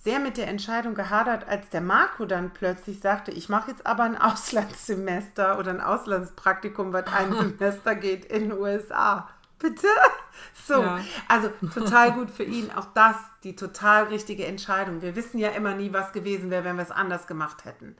sehr 0.03 0.19
mit 0.19 0.37
der 0.37 0.47
Entscheidung 0.47 0.93
gehadert, 0.93 1.47
als 1.47 1.69
der 1.69 1.81
Marco 1.81 2.25
dann 2.25 2.51
plötzlich 2.51 2.99
sagte, 2.99 3.31
ich 3.31 3.49
mache 3.49 3.71
jetzt 3.71 3.85
aber 3.87 4.03
ein 4.03 4.17
Auslandssemester 4.21 5.57
oder 5.57 5.71
ein 5.71 5.81
Auslandspraktikum, 5.81 6.93
was 6.93 7.07
ein 7.07 7.33
Semester 7.59 7.95
geht 7.95 8.25
in 8.25 8.49
den 8.49 8.59
USA. 8.59 9.27
Bitte? 9.57 9.87
So, 10.67 10.83
ja. 10.83 10.99
also 11.27 11.49
total 11.73 12.11
gut 12.11 12.29
für 12.29 12.43
ihn. 12.43 12.69
Auch 12.71 12.85
das, 12.93 13.15
die 13.43 13.55
total 13.55 14.03
richtige 14.03 14.45
Entscheidung. 14.45 15.01
Wir 15.01 15.15
wissen 15.15 15.39
ja 15.39 15.49
immer 15.49 15.73
nie, 15.73 15.91
was 15.93 16.11
gewesen 16.11 16.51
wäre, 16.51 16.63
wenn 16.63 16.75
wir 16.75 16.83
es 16.83 16.91
anders 16.91 17.25
gemacht 17.25 17.65
hätten. 17.65 17.95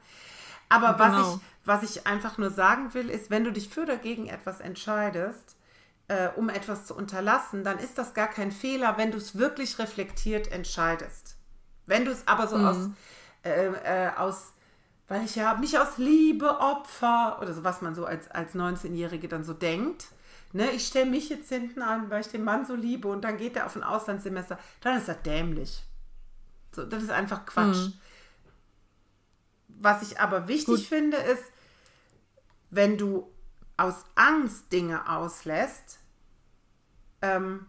Aber 0.68 0.92
genau. 0.92 1.18
was, 1.18 1.34
ich, 1.34 1.40
was 1.64 1.82
ich 1.82 2.06
einfach 2.06 2.38
nur 2.38 2.50
sagen 2.50 2.94
will, 2.94 3.10
ist, 3.10 3.28
wenn 3.30 3.42
du 3.44 3.52
dich 3.52 3.68
für 3.68 3.82
oder 3.82 3.96
gegen 3.96 4.28
etwas 4.28 4.60
entscheidest, 4.60 5.56
äh, 6.10 6.28
um 6.36 6.48
etwas 6.48 6.86
zu 6.86 6.94
unterlassen, 6.94 7.64
dann 7.64 7.78
ist 7.78 7.98
das 7.98 8.14
gar 8.14 8.28
kein 8.28 8.52
Fehler, 8.52 8.96
wenn 8.96 9.10
du 9.10 9.18
es 9.18 9.36
wirklich 9.36 9.78
reflektiert 9.78 10.50
entscheidest. 10.50 11.36
Wenn 11.86 12.04
du 12.04 12.12
es 12.12 12.26
aber 12.26 12.46
so 12.46 12.56
mhm. 12.56 12.66
aus, 12.66 12.76
äh, 13.44 13.66
äh, 13.66 14.10
aus, 14.16 14.52
weil 15.08 15.24
ich 15.24 15.34
ja 15.34 15.54
mich 15.54 15.78
aus 15.78 15.98
Liebe 15.98 16.60
Opfer 16.60 17.38
oder 17.42 17.52
so, 17.52 17.64
was 17.64 17.82
man 17.82 17.94
so 17.94 18.04
als, 18.06 18.30
als 18.30 18.54
19-Jährige 18.54 19.28
dann 19.28 19.42
so 19.42 19.54
denkt, 19.54 20.06
ne, 20.52 20.70
ich 20.70 20.86
stelle 20.86 21.10
mich 21.10 21.28
jetzt 21.28 21.48
hinten 21.48 21.82
an, 21.82 22.10
weil 22.10 22.20
ich 22.20 22.28
den 22.28 22.44
Mann 22.44 22.64
so 22.66 22.74
liebe 22.74 23.08
und 23.08 23.22
dann 23.22 23.36
geht 23.36 23.56
er 23.56 23.66
auf 23.66 23.76
ein 23.76 23.82
Auslandssemester, 23.82 24.58
dann 24.80 24.98
ist 24.98 25.08
das 25.08 25.22
dämlich. 25.22 25.82
So, 26.72 26.84
das 26.84 27.02
ist 27.02 27.10
einfach 27.10 27.46
Quatsch. 27.46 27.76
Mhm. 27.76 27.92
Was 29.68 30.02
ich 30.02 30.20
aber 30.20 30.48
wichtig 30.48 30.66
Gut. 30.66 30.80
finde, 30.80 31.16
ist, 31.16 31.44
wenn 32.70 32.98
du 32.98 33.30
aus 33.76 34.04
Angst 34.14 34.72
Dinge 34.72 35.08
auslässt, 35.08 35.98
ähm, 37.22 37.66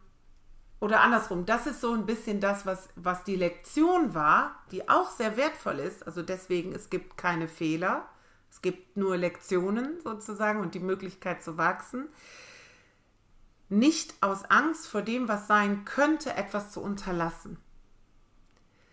oder 0.79 1.01
andersrum, 1.01 1.45
das 1.45 1.67
ist 1.67 1.79
so 1.79 1.93
ein 1.93 2.07
bisschen 2.07 2.39
das, 2.39 2.65
was, 2.65 2.89
was 2.95 3.23
die 3.23 3.35
Lektion 3.35 4.15
war, 4.15 4.55
die 4.71 4.89
auch 4.89 5.11
sehr 5.11 5.37
wertvoll 5.37 5.77
ist. 5.77 6.05
Also 6.07 6.23
deswegen, 6.23 6.73
es 6.73 6.89
gibt 6.89 7.17
keine 7.17 7.47
Fehler, 7.47 8.09
es 8.49 8.63
gibt 8.63 8.97
nur 8.97 9.15
Lektionen 9.15 10.01
sozusagen 10.03 10.59
und 10.59 10.73
die 10.73 10.79
Möglichkeit 10.79 11.43
zu 11.43 11.57
wachsen 11.57 12.09
nicht 13.71 14.13
aus 14.19 14.43
Angst 14.45 14.87
vor 14.87 15.01
dem, 15.01 15.27
was 15.29 15.47
sein 15.47 15.85
könnte, 15.85 16.35
etwas 16.35 16.71
zu 16.71 16.81
unterlassen. 16.81 17.57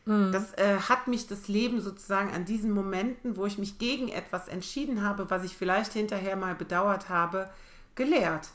Mhm. 0.07 0.31
Das 0.31 0.55
äh, 0.55 0.79
hat 0.89 1.09
mich 1.09 1.27
das 1.27 1.49
Leben 1.49 1.81
sozusagen 1.81 2.33
an 2.33 2.45
diesen 2.45 2.71
Momenten, 2.71 3.37
wo 3.37 3.45
ich 3.45 3.59
mich 3.59 3.79
gegen 3.79 4.09
etwas 4.09 4.47
entschieden 4.47 5.03
habe, 5.03 5.31
was 5.31 5.43
ich 5.43 5.57
vielleicht 5.57 5.93
hinterher 5.93 6.37
mal 6.37 6.55
bedauert 6.55 7.09
habe, 7.09 7.51
gelehrt. 7.97 8.51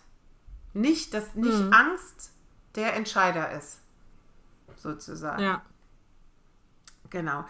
Nicht, 0.73 1.13
dass 1.13 1.35
nicht 1.35 1.59
mhm. 1.59 1.73
Angst 1.73 2.31
der 2.75 2.95
Entscheider 2.95 3.51
ist, 3.51 3.79
sozusagen. 4.77 5.43
Ja. 5.43 5.61
Genau. 7.09 7.45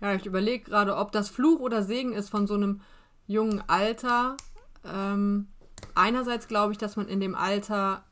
Ja, 0.00 0.14
ich 0.14 0.26
überlege 0.26 0.64
gerade, 0.64 0.94
ob 0.96 1.10
das 1.10 1.30
Fluch 1.30 1.58
oder 1.60 1.82
Segen 1.82 2.12
ist 2.12 2.28
von 2.28 2.46
so 2.46 2.54
einem 2.54 2.82
jungen 3.26 3.64
Alter. 3.66 4.36
Ähm, 4.84 5.48
einerseits 5.94 6.48
glaube 6.48 6.72
ich, 6.72 6.78
dass 6.78 6.96
man 6.96 7.08
in 7.08 7.18
dem 7.18 7.34
Alter 7.34 8.04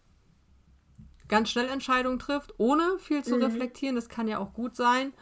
ganz 1.28 1.50
schnell 1.50 1.68
Entscheidungen 1.68 2.18
trifft, 2.18 2.54
ohne 2.58 2.98
viel 2.98 3.22
zu 3.22 3.36
mhm. 3.36 3.44
reflektieren. 3.44 3.96
Das 3.96 4.08
kann 4.08 4.28
ja 4.28 4.38
auch 4.38 4.52
gut 4.52 4.76
sein. 4.76 5.12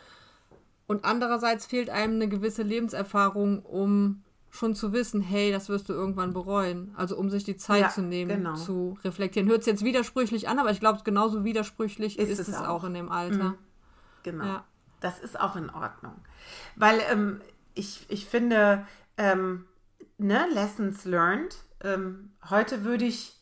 Und 0.86 1.04
andererseits 1.04 1.66
fehlt 1.66 1.90
einem 1.90 2.14
eine 2.14 2.28
gewisse 2.28 2.62
Lebenserfahrung, 2.62 3.62
um 3.62 4.22
schon 4.50 4.74
zu 4.74 4.92
wissen, 4.92 5.20
hey, 5.20 5.52
das 5.52 5.68
wirst 5.68 5.88
du 5.88 5.92
irgendwann 5.92 6.32
bereuen. 6.32 6.94
Also 6.96 7.16
um 7.16 7.28
sich 7.28 7.44
die 7.44 7.56
Zeit 7.56 7.82
ja, 7.82 7.88
zu 7.90 8.02
nehmen, 8.02 8.38
genau. 8.38 8.54
zu 8.54 8.96
reflektieren. 9.04 9.48
Hört 9.48 9.60
es 9.60 9.66
jetzt 9.66 9.84
widersprüchlich 9.84 10.48
an, 10.48 10.58
aber 10.58 10.70
ich 10.70 10.80
glaube, 10.80 11.00
genauso 11.04 11.44
widersprüchlich 11.44 12.18
ist, 12.18 12.30
ist 12.30 12.38
es, 12.38 12.48
es 12.48 12.54
auch. 12.56 12.68
auch. 12.68 12.84
in 12.84 12.94
dem 12.94 13.10
Alter. 13.10 13.50
Mhm. 13.50 13.58
Genau. 14.22 14.44
Ja. 14.44 14.64
Das 15.00 15.18
ist 15.18 15.38
auch 15.38 15.56
in 15.56 15.68
Ordnung. 15.68 16.14
Weil 16.74 17.00
ähm, 17.10 17.40
ich, 17.74 18.06
ich 18.08 18.26
finde, 18.26 18.86
ähm, 19.18 19.66
ne, 20.18 20.46
Lessons 20.52 21.04
learned. 21.04 21.56
Ähm, 21.82 22.32
heute 22.48 22.84
würde 22.84 23.04
ich 23.04 23.34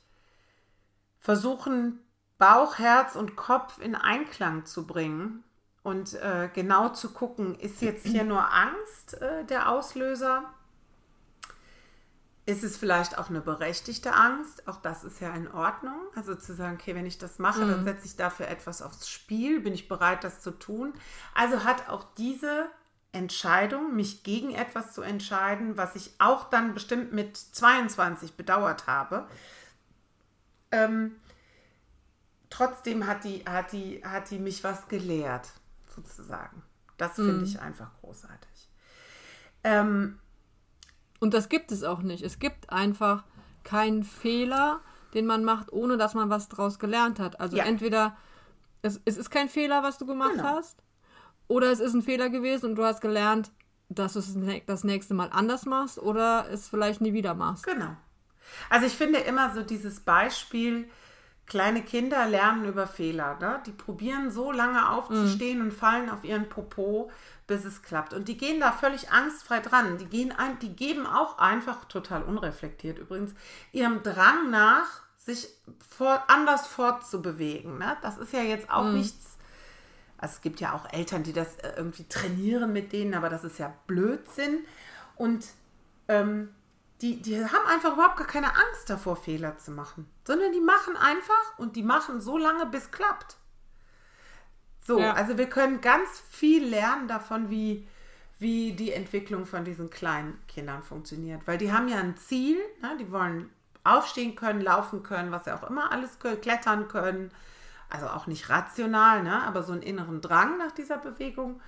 versuchen, 1.21 2.00
Bauch, 2.38 2.79
Herz 2.79 3.17
und 3.17 3.37
Kopf 3.37 3.79
in 3.79 3.95
Einklang 3.95 4.67
zu 4.67 4.87
bringen 4.87 5.45
und 5.83 6.14
äh, 6.14 6.49
genau 6.53 6.88
zu 6.88 7.12
gucken, 7.12 7.55
ist 7.55 7.83
jetzt 7.83 8.07
hier 8.07 8.25
nur 8.25 8.53
Angst 8.53 9.21
äh, 9.21 9.45
der 9.45 9.71
Auslöser? 9.71 10.45
Ist 12.47 12.64
es 12.64 12.76
vielleicht 12.76 13.17
auch 13.17 13.31
eine 13.31 13.41
berechtigte 13.41 14.12
Angst? 14.12 14.69
Auch 14.69 14.76
das 14.76 15.05
ist 15.05 15.21
ja 15.21 15.35
in 15.35 15.50
Ordnung. 15.50 15.99
Also 16.14 16.35
zu 16.35 16.55
sagen, 16.55 16.79
okay, 16.81 16.95
wenn 16.95 17.07
ich 17.07 17.19
das 17.19 17.38
mache, 17.38 17.64
mhm. 17.64 17.71
dann 17.71 17.85
setze 17.85 18.07
ich 18.07 18.17
dafür 18.17 18.49
etwas 18.49 18.83
aufs 18.83 19.09
Spiel, 19.09 19.61
bin 19.61 19.73
ich 19.73 19.88
bereit, 19.88 20.25
das 20.25 20.41
zu 20.41 20.50
tun. 20.50 20.93
Also 21.35 21.64
hat 21.64 21.88
auch 21.88 22.05
diese 22.19 22.67
Entscheidung, 23.12 23.95
mich 23.95 24.25
gegen 24.25 24.55
etwas 24.55 24.93
zu 24.93 25.00
entscheiden, 25.00 25.76
was 25.76 25.97
ich 25.97 26.12
auch 26.19 26.50
dann 26.50 26.75
bestimmt 26.75 27.12
mit 27.12 27.37
22 27.37 28.35
bedauert 28.35 28.87
habe, 28.87 29.26
ähm, 30.73 31.17
trotzdem 32.56 33.06
hat 33.06 33.25
die, 33.25 33.44
hat 33.44 33.73
die, 33.73 34.02
hat 34.04 34.30
die 34.30 34.38
mich 34.38 34.62
was 34.64 34.88
gelehrt, 34.88 35.49
sozusagen. 35.94 36.62
Das 36.96 37.14
finde 37.14 37.32
mhm. 37.32 37.44
ich 37.44 37.61
einfach 37.61 37.90
großartig. 38.00 38.68
Ähm, 39.64 40.18
und 41.20 41.34
das 41.34 41.49
gibt 41.49 41.73
es 41.73 41.82
auch 41.82 42.02
nicht. 42.02 42.23
Es 42.23 42.38
gibt 42.38 42.70
einfach 42.70 43.25
keinen 43.64 44.04
Fehler, 44.04 44.80
den 45.14 45.26
man 45.26 45.44
macht, 45.44 45.73
ohne 45.73 45.96
dass 45.96 46.14
man 46.14 46.30
was 46.30 46.49
draus 46.49 46.78
gelernt 46.78 47.18
hat. 47.18 47.40
Also 47.40 47.56
ja. 47.56 47.64
entweder 47.64 48.16
es, 48.82 49.00
es 49.04 49.16
ist 49.16 49.30
kein 49.30 49.49
Fehler, 49.49 49.82
was 49.82 49.99
du 49.99 50.06
gemacht 50.06 50.32
genau. 50.32 50.44
hast, 50.44 50.82
oder 51.49 51.73
es 51.73 51.80
ist 51.80 51.94
ein 51.94 52.02
Fehler 52.02 52.30
gewesen 52.30 52.70
und 52.70 52.76
du 52.76 52.84
hast 52.84 53.00
gelernt, 53.00 53.50
dass 53.88 54.14
du 54.14 54.18
es 54.18 54.37
das 54.66 54.84
nächste 54.84 55.14
Mal 55.14 55.28
anders 55.30 55.66
machst 55.66 55.99
oder 55.99 56.49
es 56.50 56.68
vielleicht 56.68 57.00
nie 57.00 57.12
wieder 57.12 57.34
machst. 57.34 57.64
Genau. 57.64 57.96
Also 58.70 58.87
ich 58.87 58.94
finde 58.94 59.18
immer 59.20 59.52
so 59.54 59.62
dieses 59.62 60.00
Beispiel, 60.00 60.88
kleine 61.47 61.83
Kinder 61.83 62.27
lernen 62.27 62.65
über 62.65 62.87
Fehler. 62.87 63.39
Ne? 63.39 63.61
Die 63.67 63.73
probieren 63.73 64.31
so 64.31 64.51
lange 64.51 64.91
aufzustehen 64.91 65.59
mhm. 65.59 65.67
und 65.67 65.73
fallen 65.73 66.11
auf 66.11 66.25
ihren 66.25 66.49
Popo, 66.49 67.11
bis 67.47 67.65
es 67.65 67.83
klappt. 67.83 68.15
Und 68.15 68.29
die 68.29 68.37
gehen 68.37 68.61
da 68.61 68.73
völlig 68.73 69.11
angstfrei 69.11 69.61
dran. 69.61 69.99
Die, 69.99 70.07
gehen 70.07 70.33
ein, 70.33 70.59
die 70.61 70.75
geben 70.75 71.07
auch 71.07 71.39
einfach, 71.39 71.85
total 71.85 72.23
unreflektiert 72.23 72.99
übrigens, 72.99 73.35
ihrem 73.73 74.03
Drang 74.03 74.51
nach, 74.51 75.03
sich 75.19 75.49
vor, 75.89 76.25
anders 76.29 76.67
fortzubewegen. 76.67 77.79
Ne? 77.79 77.97
Das 78.03 78.19
ist 78.19 78.33
ja 78.33 78.43
jetzt 78.43 78.71
auch 78.71 78.85
mhm. 78.85 78.95
nichts. 78.95 79.39
Also 80.17 80.37
es 80.37 80.41
gibt 80.41 80.61
ja 80.61 80.73
auch 80.73 80.91
Eltern, 80.93 81.23
die 81.23 81.33
das 81.33 81.57
äh, 81.57 81.73
irgendwie 81.77 82.05
trainieren 82.09 82.73
mit 82.73 82.93
denen, 82.93 83.15
aber 83.15 83.29
das 83.29 83.45
ist 83.45 83.59
ja 83.59 83.73
Blödsinn. 83.87 84.61
Und 85.17 85.45
ähm, 86.09 86.49
die, 87.01 87.21
die 87.21 87.45
haben 87.45 87.67
einfach 87.67 87.95
überhaupt 87.95 88.17
gar 88.17 88.27
keine 88.27 88.55
Angst 88.55 88.89
davor, 88.89 89.17
Fehler 89.17 89.59
zu 89.59 89.73
machen, 89.73 90.09
sondern 90.25 90.53
die 90.53 90.61
machen 90.61 90.97
einfach 90.97 91.59
und 91.59 91.77
die 91.77 91.83
machen 91.83 92.21
so 92.21 92.39
lange, 92.39 92.67
bis 92.67 92.91
klappt. 92.91 93.37
So, 94.81 95.01
ja. 95.01 95.15
also 95.15 95.39
wir 95.39 95.49
können 95.49 95.81
ganz 95.81 96.09
viel 96.31 96.65
lernen 96.65 97.09
davon, 97.09 97.51
wie, 97.51 97.89
wie 98.39 98.73
die 98.73 98.93
Entwicklung 98.93 99.47
von 99.47 99.65
diesen 99.65 99.91
kleinen 99.91 100.39
Kindern 100.47 100.83
funktioniert, 100.83 101.43
weil 101.47 101.59
die 101.59 101.73
haben 101.73 101.89
ja 101.89 101.99
ein 101.99 102.17
Ziel, 102.17 102.59
ne? 102.81 102.97
die 103.01 103.11
wollen 103.11 103.51
aufstehen 103.83 104.37
können, 104.37 104.61
laufen 104.61 105.03
können, 105.03 105.33
was 105.33 105.47
ja 105.47 105.57
auch 105.57 105.69
immer 105.69 105.91
alles 105.91 106.19
können, 106.19 106.41
klettern 106.41 106.89
können, 106.89 107.31
also 107.91 108.07
auch 108.09 108.27
nicht 108.27 108.49
rational, 108.51 109.23
ne? 109.23 109.43
aber 109.43 109.63
so 109.63 109.73
einen 109.73 109.83
inneren 109.83 110.21
Drang 110.21 110.59
nach 110.59 110.73
dieser 110.73 110.99
Bewegung 110.99 111.61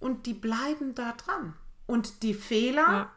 und 0.00 0.26
die 0.26 0.34
bleiben 0.34 0.94
da 0.94 1.12
dran. 1.12 1.54
Und 1.86 2.22
die 2.22 2.34
Fehler, 2.34 2.92
ja 2.92 3.10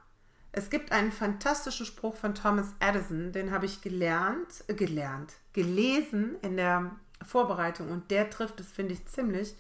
es 0.57 0.69
gibt 0.69 0.93
einen 0.93 1.12
fantastischen 1.12 1.85
Spruch 1.85 2.15
von 2.15 2.33
Thomas 2.33 2.67
Edison, 2.79 3.33
den 3.33 3.51
habe 3.51 3.65
ich 3.65 3.81
gelernt, 3.81 4.63
äh, 4.67 4.74
gelernt, 4.74 5.33
gelesen 5.51 6.38
in 6.41 6.55
der 6.55 6.91
Vorbereitung 7.21 7.91
und 7.91 8.09
der 8.09 8.29
trifft 8.29 8.62
es, 8.62 8.71
finde 8.71 8.93
ich, 8.93 9.05
ziemlich. 9.05 9.53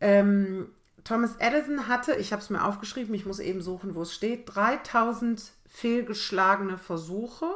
Ähm, 0.00 0.68
Thomas 1.02 1.34
Edison 1.40 1.88
hatte, 1.88 2.14
ich 2.14 2.32
habe 2.32 2.42
es 2.42 2.48
mir 2.48 2.64
aufgeschrieben, 2.64 3.12
ich 3.14 3.26
muss 3.26 3.40
eben 3.40 3.60
suchen, 3.60 3.96
wo 3.96 4.02
es 4.02 4.14
steht, 4.14 4.54
3000 4.54 5.42
fehlgeschlagene 5.66 6.78
Versuche 6.78 7.46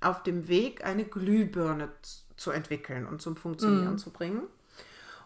auf 0.00 0.24
dem 0.24 0.48
Weg, 0.48 0.84
eine 0.84 1.04
Glühbirne 1.04 1.88
zu 2.36 2.50
entwickeln 2.50 3.06
und 3.06 3.22
zum 3.22 3.36
Funktionieren 3.36 3.94
mm. 3.94 3.98
zu 3.98 4.10
bringen. 4.10 4.42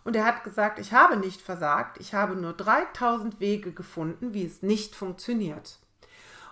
Und 0.04 0.16
er 0.16 0.24
hat 0.24 0.44
gesagt, 0.44 0.78
ich 0.78 0.92
habe 0.92 1.16
nicht 1.16 1.42
versagt, 1.42 1.98
ich 2.00 2.14
habe 2.14 2.34
nur 2.34 2.52
3000 2.52 3.40
Wege 3.40 3.72
gefunden, 3.72 4.32
wie 4.32 4.46
es 4.46 4.62
nicht 4.62 4.94
funktioniert. 4.94 5.78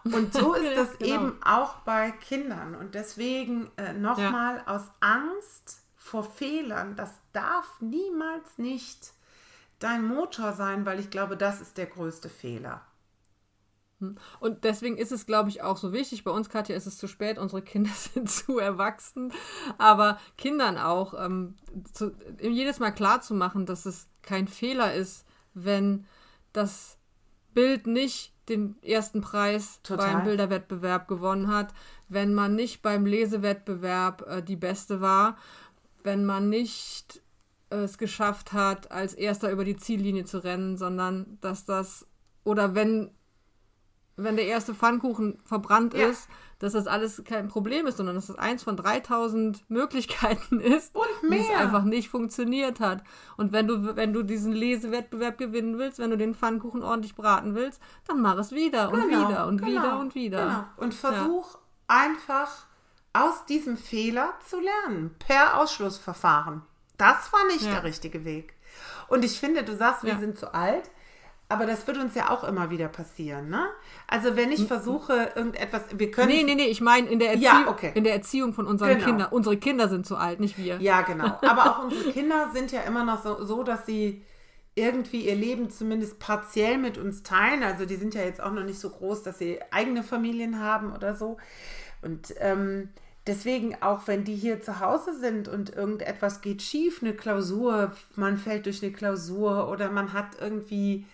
Und 0.05 0.33
so 0.35 0.55
ist 0.55 0.77
das 0.77 0.99
genau. 0.99 1.15
eben 1.15 1.43
auch 1.43 1.77
bei 1.79 2.11
Kindern. 2.11 2.75
Und 2.75 2.95
deswegen 2.95 3.71
äh, 3.77 3.93
nochmal 3.93 4.57
ja. 4.57 4.67
aus 4.67 4.83
Angst 5.01 5.83
vor 5.97 6.25
Fehlern, 6.25 6.97
das 6.97 7.11
darf 7.33 7.81
niemals 7.81 8.59
nicht 8.59 9.13
dein 9.79 10.05
Motor 10.05 10.53
sein, 10.53 10.87
weil 10.87 10.99
ich 10.99 11.11
glaube, 11.11 11.37
das 11.37 11.61
ist 11.61 11.79
der 11.79 11.87
größte 11.87 12.29
Fehler. 12.29 12.81
Hm. 14.01 14.17
Und 14.41 14.65
deswegen 14.65 14.97
ist 14.97 15.13
es, 15.13 15.27
glaube 15.27 15.51
ich, 15.51 15.63
auch 15.63 15.77
so 15.77 15.93
wichtig. 15.93 16.25
Bei 16.25 16.31
uns, 16.31 16.49
Katja, 16.49 16.77
ist 16.77 16.87
es 16.87 16.99
zu 16.99 17.07
spät. 17.07 17.39
Unsere 17.39 17.63
Kinder 17.63 17.91
sind 17.95 18.31
zu 18.31 18.59
erwachsen. 18.59 19.33
Aber 19.79 20.19
Kindern 20.37 20.79
auch, 20.79 21.15
ähm, 21.15 21.57
zu, 21.93 22.13
jedes 22.41 22.79
Mal 22.79 22.93
klar 22.93 23.21
zu 23.21 23.35
machen, 23.35 23.67
dass 23.67 23.87
es 23.87 24.09
kein 24.23 24.49
Fehler 24.49 24.95
ist, 24.95 25.25
wenn 25.55 26.07
das 26.53 26.99
Bild 27.55 27.87
nicht 27.87 28.35
den 28.49 28.81
ersten 28.83 29.21
Preis 29.21 29.81
Total. 29.83 30.15
beim 30.15 30.25
Bilderwettbewerb 30.25 31.09
gewonnen 31.09 31.49
hat, 31.49 31.75
wenn 32.09 32.33
man 32.33 32.55
nicht 32.55 32.83
beim 32.83 33.05
Lesewettbewerb 33.05 34.27
äh, 34.27 34.43
die 34.43 34.57
Beste 34.57 35.01
war, 35.01 35.37
wenn 36.03 36.25
man 36.25 36.49
nicht 36.49 37.23
äh, 37.71 37.77
es 37.77 37.99
geschafft 37.99 38.53
hat, 38.53 38.91
als 38.91 39.15
erster 39.15 39.51
über 39.51 39.65
die 39.65 39.77
Ziellinie 39.77 40.25
zu 40.25 40.43
rennen, 40.43 40.77
sondern 40.77 41.39
dass 41.41 41.65
das 41.65 42.07
oder 42.45 42.75
wenn 42.75 43.11
wenn 44.19 44.37
der 44.37 44.47
erste 44.47 44.75
Pfannkuchen 44.75 45.39
verbrannt 45.45 45.95
ja. 45.95 46.09
ist, 46.09 46.29
dass 46.59 46.73
das 46.73 46.89
alles 46.89 47.23
kein 47.25 47.49
Problem 47.49 47.87
ist, 47.87 47.99
sondern 47.99 48.17
dass 48.17 48.27
das 48.27 48.37
eins 48.37 48.65
von 48.65 48.77
3000 48.77 49.65
Möglichkeiten 49.71 50.61
ist, 50.61 50.95
und 50.95 51.31
mehr. 51.31 51.41
es 51.41 51.51
einfach 51.51 51.85
nicht 51.85 52.09
funktioniert 52.09 52.81
hat. 52.81 53.05
Und 53.37 53.53
wenn 53.53 53.69
du, 53.69 53.97
wenn 53.97 54.13
du 54.13 54.23
diesen 54.25 54.53
Lesewettbewerb 54.53 55.39
gewinnen 55.39 55.79
willst, 55.79 56.01
wenn 56.01 56.11
du 56.11 56.19
den 56.19 56.35
Pfannkuchen 56.35 56.83
ordentlich 56.83 57.15
braten 57.15 57.55
willst, 57.55 57.81
dann 58.07 58.21
mach 58.21 58.37
es 58.39 58.53
wieder 58.53 58.91
und 58.93 59.09
genau, 59.09 59.29
wieder 59.29 59.47
und 59.47 59.59
genau, 59.59 59.71
wieder 59.71 59.99
und 60.01 60.15
wieder. 60.15 60.45
Genau. 60.45 60.65
Und 60.77 60.95
versuch 60.95 61.55
ja. 61.55 61.61
einfach 61.87 62.67
aus 63.13 63.47
diesem 63.47 63.77
Fehler 63.77 64.35
zu 64.45 64.61
lernen, 64.61 65.15
per 65.19 65.59
Ausschlussverfahren. 65.59 66.63
Das 66.97 67.33
war 67.33 67.47
nicht 67.47 67.65
ja. 67.65 67.75
der 67.75 67.85
richtige 67.85 68.25
Weg. 68.25 68.55
Und 69.09 69.25
ich 69.25 69.39
finde, 69.39 69.63
du 69.63 69.77
sagst, 69.77 70.05
wir 70.05 70.19
sind 70.19 70.39
zu 70.39 70.53
alt. 70.53 70.91
Aber 71.51 71.65
das 71.65 71.87
wird 71.87 71.97
uns 71.97 72.15
ja 72.15 72.29
auch 72.29 72.45
immer 72.45 72.69
wieder 72.69 72.89
passieren, 72.89 73.49
ne? 73.49 73.69
Also 74.07 74.37
wenn 74.37 74.53
ich 74.53 74.67
versuche, 74.67 75.33
irgendetwas, 75.35 75.83
wir 75.95 76.11
können. 76.11 76.29
Nee, 76.29 76.43
nee, 76.43 76.55
nee, 76.55 76.67
ich 76.67 76.83
meine 76.83 77.09
in, 77.09 77.19
der 77.19 77.39
ja, 77.39 77.65
okay. 77.69 77.93
in 77.95 78.05
der 78.05 78.13
Erziehung 78.13 78.53
von 78.53 78.67
unseren 78.67 78.95
genau. 78.95 79.05
Kindern. 79.05 79.29
Unsere 79.31 79.57
Kinder 79.57 79.89
sind 79.89 80.07
zu 80.07 80.17
alt, 80.17 80.41
nicht 80.41 80.59
wir. 80.59 80.77
Ja, 80.77 81.01
genau. 81.03 81.39
Aber 81.41 81.71
auch 81.71 81.85
unsere 81.85 82.13
Kinder 82.13 82.51
sind 82.53 82.71
ja 82.71 82.83
immer 82.83 83.03
noch 83.05 83.23
so, 83.23 83.43
so, 83.45 83.63
dass 83.63 83.87
sie 83.87 84.23
irgendwie 84.75 85.27
ihr 85.27 85.35
Leben 85.35 85.71
zumindest 85.71 86.19
partiell 86.19 86.77
mit 86.77 86.99
uns 86.99 87.23
teilen. 87.23 87.63
Also 87.63 87.87
die 87.87 87.97
sind 87.97 88.15
ja 88.15 88.23
jetzt 88.23 88.43
auch 88.43 88.53
noch 88.53 88.65
nicht 88.65 88.79
so 88.79 88.91
groß, 88.91 89.23
dass 89.23 89.39
sie 89.39 89.59
eigene 89.71 90.03
Familien 90.03 90.61
haben 90.61 90.93
oder 90.93 91.17
so. 91.17 91.39
Und 92.03 92.35
ähm, 92.41 92.91
deswegen, 93.27 93.75
auch 93.81 94.07
wenn 94.07 94.25
die 94.25 94.37
hier 94.37 94.61
zu 94.61 94.81
Hause 94.81 95.19
sind 95.19 95.49
und 95.49 95.75
irgendetwas 95.75 96.43
geht 96.43 96.61
schief, 96.61 97.03
eine 97.03 97.15
Klausur, 97.15 97.93
man 98.17 98.37
fällt 98.37 98.67
durch 98.67 98.83
eine 98.83 98.93
Klausur 98.93 99.69
oder 99.71 99.91
man 99.91 100.13
hat 100.13 100.37
irgendwie 100.41 101.07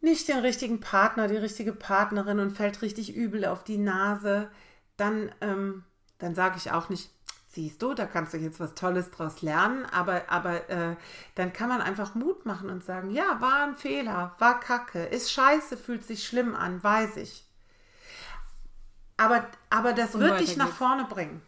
nicht 0.00 0.28
den 0.28 0.38
richtigen 0.38 0.80
Partner, 0.80 1.28
die 1.28 1.36
richtige 1.36 1.72
Partnerin 1.72 2.38
und 2.38 2.50
fällt 2.50 2.82
richtig 2.82 3.14
übel 3.14 3.44
auf 3.44 3.64
die 3.64 3.78
Nase, 3.78 4.50
dann, 4.96 5.30
ähm, 5.40 5.84
dann 6.18 6.34
sage 6.34 6.56
ich 6.58 6.72
auch 6.72 6.88
nicht, 6.88 7.10
siehst 7.48 7.80
du, 7.80 7.94
da 7.94 8.04
kannst 8.06 8.34
du 8.34 8.36
jetzt 8.36 8.60
was 8.60 8.74
Tolles 8.74 9.10
draus 9.10 9.40
lernen, 9.40 9.86
aber, 9.86 10.24
aber 10.28 10.68
äh, 10.68 10.96
dann 11.36 11.52
kann 11.52 11.70
man 11.70 11.80
einfach 11.80 12.14
Mut 12.14 12.44
machen 12.44 12.68
und 12.68 12.84
sagen, 12.84 13.10
ja, 13.10 13.40
war 13.40 13.64
ein 13.64 13.76
Fehler, 13.76 14.34
war 14.38 14.60
Kacke, 14.60 15.04
ist 15.04 15.32
scheiße, 15.32 15.76
fühlt 15.76 16.04
sich 16.04 16.26
schlimm 16.26 16.54
an, 16.54 16.82
weiß 16.82 17.16
ich. 17.16 17.44
Aber, 19.16 19.46
aber 19.70 19.94
das 19.94 20.14
und 20.14 20.20
wird 20.20 20.40
dich 20.40 20.58
nach 20.58 20.68
vorne 20.68 21.04
bringen. 21.04 21.40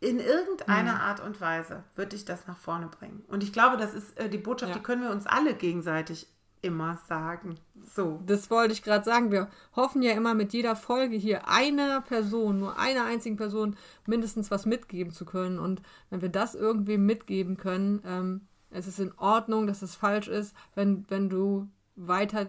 In 0.00 0.18
irgendeiner 0.18 0.94
mhm. 0.94 1.00
Art 1.00 1.20
und 1.20 1.40
Weise 1.40 1.84
wird 1.94 2.12
dich 2.12 2.26
das 2.26 2.46
nach 2.46 2.56
vorne 2.56 2.88
bringen. 2.88 3.22
Und 3.28 3.42
ich 3.42 3.52
glaube, 3.52 3.78
das 3.78 3.94
ist 3.94 4.18
äh, 4.18 4.28
die 4.28 4.38
Botschaft, 4.38 4.72
ja. 4.72 4.78
die 4.78 4.82
können 4.82 5.02
wir 5.02 5.10
uns 5.10 5.26
alle 5.26 5.54
gegenseitig 5.54 6.26
immer 6.62 6.96
sagen. 7.08 7.56
So. 7.84 8.20
Das 8.26 8.50
wollte 8.50 8.72
ich 8.72 8.82
gerade 8.82 9.04
sagen. 9.04 9.30
Wir 9.30 9.48
hoffen 9.74 10.02
ja 10.02 10.12
immer 10.12 10.34
mit 10.34 10.52
jeder 10.52 10.76
Folge 10.76 11.16
hier 11.16 11.48
einer 11.48 12.00
Person, 12.02 12.60
nur 12.60 12.78
einer 12.78 13.04
einzigen 13.04 13.36
Person, 13.36 13.76
mindestens 14.06 14.50
was 14.50 14.66
mitgeben 14.66 15.12
zu 15.12 15.24
können. 15.24 15.58
Und 15.58 15.82
wenn 16.10 16.20
wir 16.20 16.28
das 16.28 16.54
irgendwie 16.54 16.98
mitgeben 16.98 17.56
können, 17.56 18.02
ähm, 18.04 18.40
es 18.70 18.86
ist 18.86 19.00
in 19.00 19.12
Ordnung, 19.18 19.66
dass 19.66 19.82
es 19.82 19.94
falsch 19.94 20.28
ist. 20.28 20.54
Wenn, 20.74 21.04
wenn 21.08 21.28
du 21.28 21.68
weiter 21.96 22.46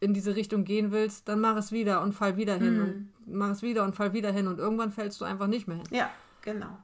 in 0.00 0.14
diese 0.14 0.34
Richtung 0.34 0.64
gehen 0.64 0.92
willst, 0.92 1.28
dann 1.28 1.40
mach 1.40 1.56
es 1.56 1.72
wieder 1.72 2.00
und 2.02 2.14
fall 2.14 2.36
wieder 2.36 2.56
hin. 2.56 2.76
Mhm. 2.76 3.08
Und 3.26 3.34
mach 3.34 3.50
es 3.50 3.62
wieder 3.62 3.84
und 3.84 3.94
fall 3.94 4.12
wieder 4.12 4.32
hin. 4.32 4.46
Und 4.46 4.58
irgendwann 4.58 4.92
fällst 4.92 5.20
du 5.20 5.24
einfach 5.24 5.46
nicht 5.46 5.68
mehr 5.68 5.76
hin. 5.76 5.86
Ja, 5.90 6.10
genau. 6.40 6.78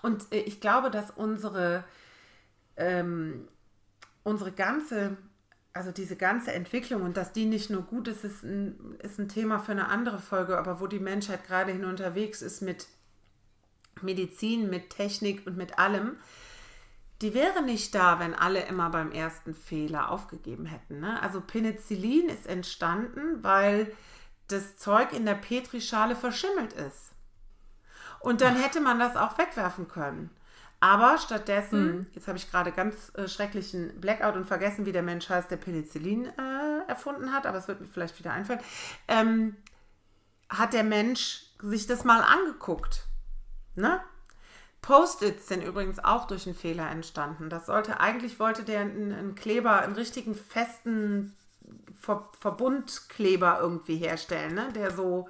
Und 0.00 0.32
äh, 0.32 0.40
ich 0.40 0.60
glaube, 0.60 0.90
dass 0.90 1.10
unsere, 1.10 1.84
ähm, 2.76 3.46
unsere 4.22 4.52
ganze 4.52 5.18
also 5.74 5.90
diese 5.90 6.16
ganze 6.16 6.52
Entwicklung 6.52 7.02
und 7.02 7.16
dass 7.16 7.32
die 7.32 7.46
nicht 7.46 7.70
nur 7.70 7.82
gut 7.82 8.08
ist, 8.08 8.24
ist 8.24 8.42
ein, 8.42 8.96
ist 9.02 9.18
ein 9.18 9.28
Thema 9.28 9.58
für 9.58 9.72
eine 9.72 9.88
andere 9.88 10.18
Folge, 10.18 10.58
aber 10.58 10.80
wo 10.80 10.86
die 10.86 11.00
Menschheit 11.00 11.46
gerade 11.46 11.72
hin 11.72 11.84
unterwegs 11.84 12.42
ist 12.42 12.60
mit 12.60 12.86
Medizin, 14.02 14.68
mit 14.68 14.90
Technik 14.90 15.46
und 15.46 15.56
mit 15.56 15.78
allem, 15.78 16.16
die 17.22 17.34
wäre 17.34 17.62
nicht 17.62 17.94
da, 17.94 18.18
wenn 18.18 18.34
alle 18.34 18.66
immer 18.66 18.90
beim 18.90 19.12
ersten 19.12 19.54
Fehler 19.54 20.10
aufgegeben 20.10 20.66
hätten. 20.66 21.00
Ne? 21.00 21.22
Also 21.22 21.40
Penicillin 21.40 22.28
ist 22.28 22.46
entstanden, 22.46 23.42
weil 23.42 23.92
das 24.48 24.76
Zeug 24.76 25.12
in 25.12 25.24
der 25.24 25.34
Petrischale 25.34 26.16
verschimmelt 26.16 26.72
ist. 26.72 27.12
Und 28.20 28.40
dann 28.40 28.56
hätte 28.56 28.80
man 28.80 28.98
das 28.98 29.16
auch 29.16 29.38
wegwerfen 29.38 29.88
können. 29.88 30.30
Aber 30.82 31.16
stattdessen, 31.16 31.98
mhm. 31.98 32.06
jetzt 32.12 32.26
habe 32.26 32.36
ich 32.36 32.50
gerade 32.50 32.72
ganz 32.72 33.12
äh, 33.14 33.28
schrecklichen 33.28 34.00
Blackout 34.00 34.34
und 34.34 34.46
vergessen, 34.46 34.84
wie 34.84 34.90
der 34.90 35.04
Mensch 35.04 35.28
heißt, 35.28 35.48
der 35.48 35.56
Penicillin 35.56 36.26
äh, 36.26 36.88
erfunden 36.88 37.32
hat, 37.32 37.46
aber 37.46 37.56
es 37.58 37.68
wird 37.68 37.80
mir 37.80 37.86
vielleicht 37.86 38.18
wieder 38.18 38.32
einfallen, 38.32 38.58
ähm, 39.06 39.54
hat 40.48 40.72
der 40.72 40.82
Mensch 40.82 41.44
sich 41.62 41.86
das 41.86 42.02
mal 42.02 42.20
angeguckt. 42.20 43.04
Ne? 43.76 44.00
Post-its 44.80 45.46
sind 45.46 45.62
übrigens 45.62 46.00
auch 46.00 46.26
durch 46.26 46.46
einen 46.46 46.56
Fehler 46.56 46.90
entstanden. 46.90 47.48
Das 47.48 47.66
sollte, 47.66 48.00
eigentlich 48.00 48.40
wollte 48.40 48.64
der 48.64 48.80
einen, 48.80 49.36
Kleber, 49.36 49.82
einen 49.82 49.94
richtigen 49.94 50.34
festen 50.34 51.36
Ver 52.00 52.28
Verbundkleber 52.40 53.60
irgendwie 53.60 53.98
herstellen, 53.98 54.54
ne? 54.54 54.72
der 54.74 54.90
so 54.90 55.28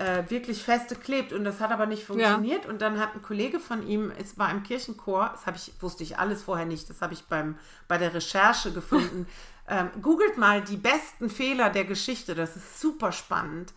äh, 0.00 0.30
wirklich 0.30 0.62
feste 0.62 0.96
klebt 0.96 1.34
und 1.34 1.44
das 1.44 1.60
hat 1.60 1.70
aber 1.70 1.84
nicht 1.84 2.04
funktioniert 2.04 2.64
ja. 2.64 2.70
und 2.70 2.80
dann 2.80 2.98
hat 2.98 3.14
ein 3.14 3.20
Kollege 3.20 3.60
von 3.60 3.86
ihm, 3.86 4.10
es 4.18 4.38
war 4.38 4.50
im 4.50 4.62
Kirchenchor, 4.62 5.28
das 5.34 5.44
habe 5.44 5.58
ich, 5.58 5.72
wusste 5.80 6.02
ich 6.02 6.18
alles 6.18 6.42
vorher 6.42 6.64
nicht, 6.64 6.88
das 6.88 7.02
habe 7.02 7.12
ich 7.12 7.24
beim, 7.24 7.56
bei 7.86 7.98
der 7.98 8.14
Recherche 8.14 8.72
gefunden. 8.72 9.26
ähm, 9.68 9.90
googelt 10.00 10.38
mal 10.38 10.62
die 10.62 10.78
besten 10.78 11.28
Fehler 11.28 11.68
der 11.68 11.84
Geschichte, 11.84 12.34
das 12.34 12.56
ist 12.56 12.80
super 12.80 13.12
spannend. 13.12 13.74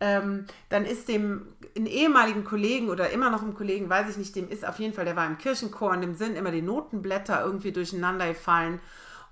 Ähm, 0.00 0.46
dann 0.70 0.86
ist 0.86 1.08
dem 1.08 1.46
einen 1.76 1.86
ehemaligen 1.86 2.44
Kollegen 2.44 2.88
oder 2.88 3.10
immer 3.10 3.28
noch 3.28 3.42
einem 3.42 3.54
Kollegen, 3.54 3.90
weiß 3.90 4.08
ich 4.08 4.16
nicht, 4.16 4.36
dem 4.36 4.48
ist 4.48 4.66
auf 4.66 4.78
jeden 4.78 4.94
Fall, 4.94 5.04
der 5.04 5.16
war 5.16 5.26
im 5.26 5.36
Kirchenchor 5.36 5.90
und 5.90 6.00
dem 6.00 6.14
sind 6.14 6.34
immer 6.36 6.50
die 6.50 6.62
Notenblätter 6.62 7.44
irgendwie 7.44 7.72
durcheinander 7.72 8.28
gefallen. 8.28 8.80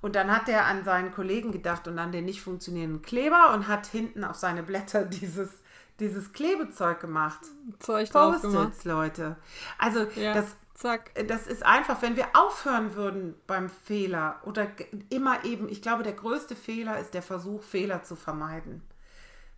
Und 0.03 0.17
dann 0.17 0.31
hat 0.31 0.51
er 0.51 0.67
an 0.67 0.85
seinen 0.85 1.13
Kollegen 1.13 1.51
gedacht 1.51 1.89
und 1.89 1.99
an 1.99 2.13
den 2.13 2.27
nicht 2.27 2.43
funktionierenden 2.43 3.01
Kleber 3.01 3.55
und 3.55 3.69
hat 3.69 3.87
hinten 3.87 4.23
auf 4.23 4.37
seine 4.37 4.63
Blätter 4.63 5.05
dieses 5.07 5.63
dieses 6.01 6.33
Klebezeug 6.33 7.01
gemacht. 7.01 7.41
Zeug 7.79 8.11
drauf 8.11 8.41
gemacht. 8.43 8.85
Leute. 8.85 9.37
Also 9.79 10.07
ja, 10.17 10.35
das, 10.35 10.57
zack. 10.75 11.11
das 11.27 11.47
ist 11.47 11.65
einfach, 11.65 12.03
wenn 12.03 12.17
wir 12.17 12.29
aufhören 12.35 12.95
würden 12.95 13.35
beim 13.47 13.69
Fehler 13.69 14.41
oder 14.45 14.69
immer 15.11 15.45
eben, 15.45 15.69
ich 15.69 15.83
glaube, 15.83 16.03
der 16.03 16.13
größte 16.13 16.57
Fehler 16.57 16.99
ist 16.99 17.15
der 17.15 17.23
Versuch, 17.23 17.63
Fehler 17.63 18.03
zu 18.03 18.17
vermeiden. 18.17 18.83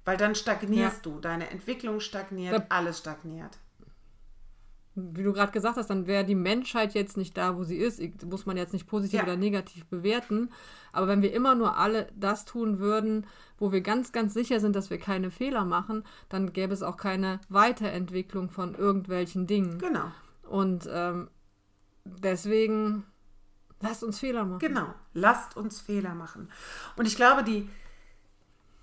Weil 0.04 0.16
dann 0.16 0.34
stagnierst 0.34 1.04
ja. 1.04 1.12
du, 1.12 1.20
deine 1.20 1.50
Entwicklung 1.50 2.00
stagniert, 2.00 2.54
da, 2.54 2.66
alles 2.68 2.98
stagniert. 2.98 3.58
Wie 5.12 5.22
du 5.22 5.32
gerade 5.32 5.52
gesagt 5.52 5.76
hast, 5.76 5.90
dann 5.90 6.06
wäre 6.06 6.24
die 6.24 6.34
Menschheit 6.34 6.94
jetzt 6.94 7.16
nicht 7.16 7.36
da, 7.36 7.56
wo 7.56 7.64
sie 7.64 7.76
ist. 7.76 8.00
Muss 8.24 8.46
man 8.46 8.56
jetzt 8.56 8.72
nicht 8.72 8.86
positiv 8.86 9.18
ja. 9.18 9.24
oder 9.24 9.36
negativ 9.36 9.86
bewerten. 9.86 10.50
Aber 10.92 11.08
wenn 11.08 11.22
wir 11.22 11.32
immer 11.32 11.54
nur 11.54 11.76
alle 11.76 12.08
das 12.16 12.44
tun 12.44 12.78
würden, 12.78 13.26
wo 13.58 13.72
wir 13.72 13.80
ganz, 13.80 14.12
ganz 14.12 14.34
sicher 14.34 14.60
sind, 14.60 14.74
dass 14.76 14.90
wir 14.90 14.98
keine 14.98 15.30
Fehler 15.30 15.64
machen, 15.64 16.04
dann 16.28 16.52
gäbe 16.52 16.72
es 16.72 16.82
auch 16.82 16.96
keine 16.96 17.40
Weiterentwicklung 17.48 18.50
von 18.50 18.74
irgendwelchen 18.74 19.46
Dingen. 19.46 19.78
Genau. 19.78 20.10
Und 20.48 20.88
ähm, 20.90 21.28
deswegen 22.04 23.04
lasst 23.80 24.02
uns 24.02 24.18
Fehler 24.18 24.44
machen. 24.44 24.60
Genau, 24.60 24.94
lasst 25.14 25.56
uns 25.56 25.80
Fehler 25.80 26.14
machen. 26.14 26.50
Und 26.96 27.06
ich 27.06 27.16
glaube, 27.16 27.44
die, 27.44 27.68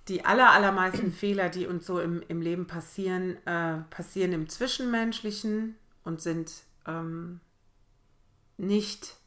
die 0.07 0.25
aller, 0.25 0.51
allermeisten 0.51 1.11
Fehler, 1.11 1.49
die 1.49 1.67
uns 1.67 1.85
so 1.85 1.99
im, 1.99 2.23
im 2.27 2.41
Leben 2.41 2.67
passieren, 2.67 3.37
äh, 3.45 3.77
passieren 3.89 4.33
im 4.33 4.49
Zwischenmenschlichen 4.49 5.75
und 6.05 6.21
sind 6.21 6.63
ähm, 6.87 7.41
nicht 8.57 9.17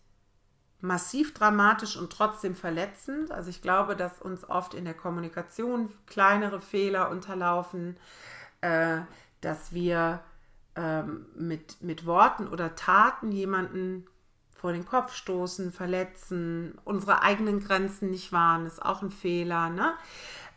massiv 0.80 1.34
dramatisch 1.34 1.96
und 1.96 2.12
trotzdem 2.12 2.54
verletzend. 2.54 3.30
Also 3.30 3.50
ich 3.50 3.62
glaube, 3.62 3.96
dass 3.96 4.22
uns 4.22 4.48
oft 4.48 4.74
in 4.74 4.84
der 4.84 4.94
Kommunikation 4.94 5.90
kleinere 6.06 6.60
Fehler 6.60 7.10
unterlaufen, 7.10 7.96
äh, 8.60 9.00
dass 9.40 9.72
wir 9.72 10.20
ähm, 10.76 11.26
mit, 11.34 11.82
mit 11.82 12.06
Worten 12.06 12.46
oder 12.46 12.74
Taten 12.76 13.32
jemanden 13.32 14.06
vor 14.54 14.72
den 14.72 14.84
Kopf 14.84 15.14
stoßen, 15.14 15.72
verletzen, 15.72 16.78
unsere 16.84 17.22
eigenen 17.22 17.60
Grenzen 17.60 18.10
nicht 18.10 18.32
wahren, 18.32 18.66
ist 18.66 18.82
auch 18.82 19.02
ein 19.02 19.10
Fehler. 19.10 19.70
Ne? 19.70 19.94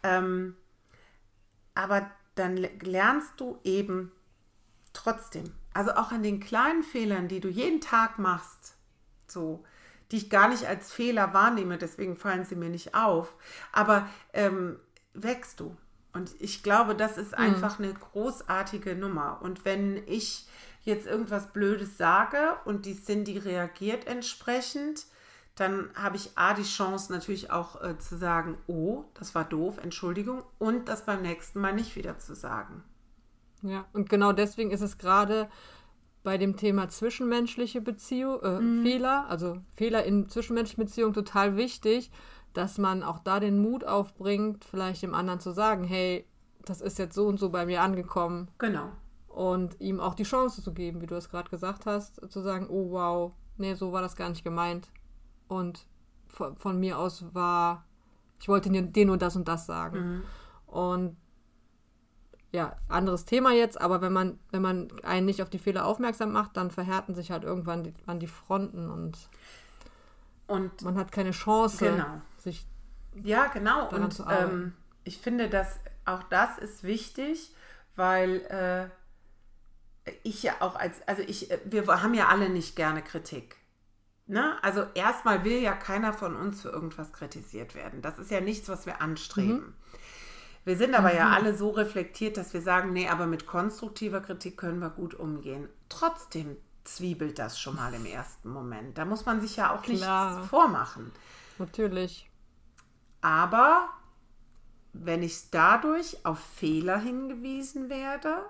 Ähm, 0.04 0.56
aber 1.76 2.10
dann 2.36 2.58
lernst 2.58 3.40
du 3.40 3.60
eben 3.64 4.12
trotzdem, 4.94 5.52
also 5.74 5.92
auch 5.92 6.12
an 6.12 6.24
den 6.24 6.40
kleinen 6.40 6.84
Fehlern, 6.84 7.28
die 7.28 7.40
du 7.40 7.48
jeden 7.48 7.82
Tag 7.82 8.20
machst, 8.20 8.76
so, 9.28 9.64
die 10.12 10.18
ich 10.18 10.30
gar 10.30 10.50
nicht 10.50 10.68
als 10.68 10.92
Fehler 10.92 11.34
wahrnehme, 11.34 11.78
deswegen 11.78 12.16
fallen 12.16 12.46
sie 12.46 12.56
mir 12.56 12.70
nicht 12.70 12.96
auf, 12.96 13.34
aber 13.72 14.08
ähm, 14.34 14.80
wächst 15.14 15.60
du. 15.60 15.76
Und 16.14 16.36
ich 16.40 16.64
glaube, 16.64 16.96
das 16.96 17.18
ist 17.18 17.32
mhm. 17.32 17.46
einfach 17.46 17.80
eine 17.80 17.94
großartige 17.94 18.96
Nummer. 18.96 19.40
Und 19.42 19.64
wenn 19.64 20.06
ich 20.08 20.48
jetzt 20.84 21.08
irgendwas 21.08 21.54
Blödes 21.54 21.98
sage 21.98 22.58
und 22.66 22.86
die 22.86 23.02
Cindy 23.02 23.38
reagiert 23.38 24.08
entsprechend, 24.08 25.06
dann 25.56 25.90
habe 25.96 26.16
ich 26.16 26.38
A 26.38 26.54
die 26.54 26.64
Chance 26.64 27.12
natürlich 27.12 27.52
auch 27.52 27.82
äh, 27.82 27.98
zu 27.98 28.18
sagen, 28.18 28.58
oh, 28.68 29.06
das 29.14 29.36
war 29.36 29.44
doof, 29.44 29.78
Entschuldigung, 29.78 30.44
und 30.60 30.90
das 30.90 31.06
beim 31.06 31.22
nächsten 31.22 31.60
Mal 31.60 31.74
nicht 31.74 31.96
wieder 31.96 32.18
zu 32.20 32.36
sagen. 32.36 32.84
Ja, 33.64 33.86
und 33.94 34.10
genau 34.10 34.32
deswegen 34.32 34.72
ist 34.72 34.82
es 34.82 34.98
gerade 34.98 35.50
bei 36.24 36.38
dem 36.38 36.56
Thema 36.56 36.90
zwischenmenschliche 36.90 37.82
Beziehung, 37.82 38.42
äh, 38.42 38.60
mhm. 38.60 38.84
Fehler, 38.84 39.26
also 39.28 39.58
Fehler 39.76 40.04
in 40.04 40.30
zwischenmenschlichen 40.30 40.86
Beziehungen 40.86 41.14
total 41.14 41.58
wichtig, 41.58 42.12
dass 42.54 42.78
man 42.78 43.04
auch 43.04 43.20
da 43.20 43.40
den 43.40 43.62
Mut 43.62 43.84
aufbringt, 43.84 44.66
vielleicht 44.66 45.04
dem 45.04 45.14
anderen 45.14 45.40
zu 45.40 45.52
sagen, 45.52 45.84
hey, 45.84 46.26
das 46.66 46.82
ist 46.82 47.00
jetzt 47.00 47.16
so 47.16 47.28
und 47.28 47.40
so 47.40 47.50
bei 47.50 47.66
mir 47.66 47.82
angekommen. 47.82 48.50
Genau. 48.58 48.90
Und 49.28 49.80
ihm 49.80 50.00
auch 50.00 50.14
die 50.14 50.24
Chance 50.24 50.62
zu 50.62 50.74
geben, 50.74 51.02
wie 51.02 51.08
du 51.08 51.16
es 51.16 51.30
gerade 51.30 51.50
gesagt 51.50 51.86
hast, 51.86 52.22
zu 52.30 52.42
sagen, 52.42 52.68
oh 52.70 52.92
wow, 52.92 53.32
nee, 53.58 53.74
so 53.74 53.92
war 53.92 54.02
das 54.02 54.16
gar 54.16 54.30
nicht 54.30 54.44
gemeint. 54.44 54.90
Und 55.48 55.88
von, 56.28 56.56
von 56.58 56.80
mir 56.80 57.00
aus 57.00 57.26
war, 57.34 57.86
ich 58.40 58.48
wollte 58.48 58.70
dir 58.70 58.82
den 58.82 59.10
und 59.10 59.22
das 59.22 59.36
und 59.36 59.48
das 59.48 59.66
sagen. 59.66 60.00
Mhm. 60.00 60.24
Und 60.68 61.18
ja, 62.52 62.76
anderes 62.90 63.26
Thema 63.26 63.54
jetzt, 63.54 63.80
aber 63.80 64.02
wenn 64.02 64.12
man, 64.12 64.40
wenn 64.52 64.62
man 64.62 64.90
einen 65.04 65.26
nicht 65.26 65.42
auf 65.42 65.50
die 65.50 65.60
Fehler 65.60 65.86
aufmerksam 65.86 66.32
macht, 66.34 66.58
dann 66.58 66.70
verhärten 66.70 67.16
sich 67.16 67.32
halt 67.32 67.44
irgendwann 67.44 67.84
die, 67.84 67.94
an 68.06 68.20
die 68.20 68.28
Fronten 68.28 68.90
und, 68.90 69.18
und 70.48 70.82
man 70.82 70.98
hat 70.98 71.12
keine 71.12 71.32
Chance, 71.32 71.92
genau. 71.92 72.22
sich 72.38 72.66
ja 73.24 73.48
genau 73.48 73.90
und 73.90 74.24
ähm, 74.30 74.74
ich 75.04 75.18
finde, 75.18 75.50
dass 75.50 75.80
auch 76.06 76.24
das 76.24 76.58
ist 76.58 76.84
wichtig, 76.84 77.54
weil 77.96 78.92
äh, 80.06 80.12
ich 80.24 80.44
ja 80.44 80.56
auch 80.60 80.76
als 80.76 81.08
also 81.08 81.22
ich 81.22 81.50
wir 81.66 81.88
haben 81.88 82.14
ja 82.14 82.28
alle 82.28 82.50
nicht 82.50 82.76
gerne 82.76 83.02
Kritik. 83.02 83.58
Ne? 84.28 84.56
Also 84.62 84.86
erstmal 84.94 85.44
will 85.44 85.62
ja 85.62 85.74
keiner 85.74 86.14
von 86.14 86.36
uns 86.36 86.62
für 86.62 86.70
irgendwas 86.70 87.12
kritisiert 87.12 87.76
werden. 87.76 88.02
Das 88.02 88.18
ist 88.18 88.32
ja 88.32 88.40
nichts, 88.40 88.70
was 88.70 88.86
wir 88.86 89.02
anstreben. 89.02 89.56
Mhm. 89.56 89.74
Wir 90.64 90.78
sind 90.78 90.94
aber 90.94 91.10
mhm. 91.10 91.16
ja 91.16 91.30
alle 91.30 91.56
so 91.56 91.70
reflektiert, 91.70 92.38
dass 92.38 92.54
wir 92.54 92.62
sagen, 92.62 92.94
nee, 92.94 93.08
aber 93.08 93.26
mit 93.26 93.48
konstruktiver 93.48 94.22
Kritik 94.22 94.58
können 94.58 94.80
wir 94.80 94.90
gut 94.90 95.16
umgehen. 95.16 95.68
Trotzdem 95.90 96.58
zwiebelt 96.84 97.40
das 97.40 97.60
schon 97.60 97.76
mal 97.76 97.94
im 97.94 98.06
ersten 98.06 98.50
Moment. 98.50 98.98
Da 98.98 99.06
muss 99.06 99.26
man 99.26 99.42
sich 99.42 99.56
ja 99.56 99.74
auch 99.74 99.82
Klar. 99.82 100.36
nichts 100.36 100.50
vormachen. 100.50 101.12
Natürlich. 101.58 102.30
Aber 103.22 103.90
wenn 104.94 105.24
ich 105.24 105.52
dadurch 105.52 106.26
auf 106.26 106.40
Fehler 106.40 106.98
hingewiesen 107.00 107.90
werde, 107.90 108.44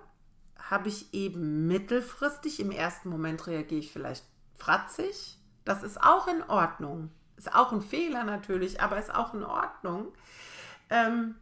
habe 0.58 0.90
ich 0.90 1.14
eben 1.14 1.68
mittelfristig, 1.68 2.60
im 2.60 2.72
ersten 2.72 3.10
Moment 3.10 3.48
reagiere 3.48 3.80
ich 3.80 3.92
vielleicht 3.92 4.26
fratzig. 4.56 5.38
Das 5.66 5.84
ist 5.84 6.02
auch 6.02 6.28
in 6.28 6.42
Ordnung. 6.44 7.12
Ist 7.36 7.54
auch 7.54 7.72
ein 7.72 7.82
Fehler 7.82 8.24
natürlich, 8.24 8.82
aber 8.82 8.98
ist 8.98 9.14
auch 9.14 9.34
in 9.34 9.44
Ordnung. 9.44 10.14
Ähm, 10.90 11.36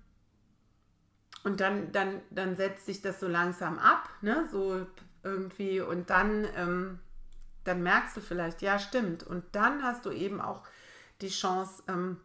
und 1.44 1.62
dann, 1.62 1.92
dann, 1.92 2.22
dann 2.30 2.56
setzt 2.56 2.86
sich 2.86 3.02
das 3.02 3.20
so 3.20 3.28
langsam 3.28 3.80
ab, 3.80 4.10
ne? 4.22 4.48
so 4.52 4.86
irgendwie. 5.24 5.80
Und 5.82 6.10
dann, 6.10 6.46
ähm, 6.56 7.00
dann 7.64 7.82
merkst 7.82 8.18
du 8.18 8.22
vielleicht, 8.22 8.62
ja, 8.62 8.80
stimmt. 8.80 9.24
Und 9.24 9.44
dann 9.54 9.84
hast 9.84 10.06
du 10.06 10.12
eben 10.12 10.42
auch 10.42 10.64
die 11.22 11.30
Chance, 11.30 11.84
ähm, 11.88 12.18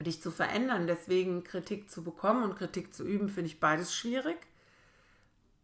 dich 0.00 0.22
zu 0.22 0.30
verändern. 0.30 0.86
Deswegen 0.86 1.44
Kritik 1.44 1.90
zu 1.90 2.02
bekommen 2.02 2.42
und 2.42 2.56
Kritik 2.56 2.94
zu 2.94 3.04
üben, 3.04 3.28
finde 3.28 3.48
ich 3.48 3.60
beides 3.60 3.94
schwierig. 3.94 4.38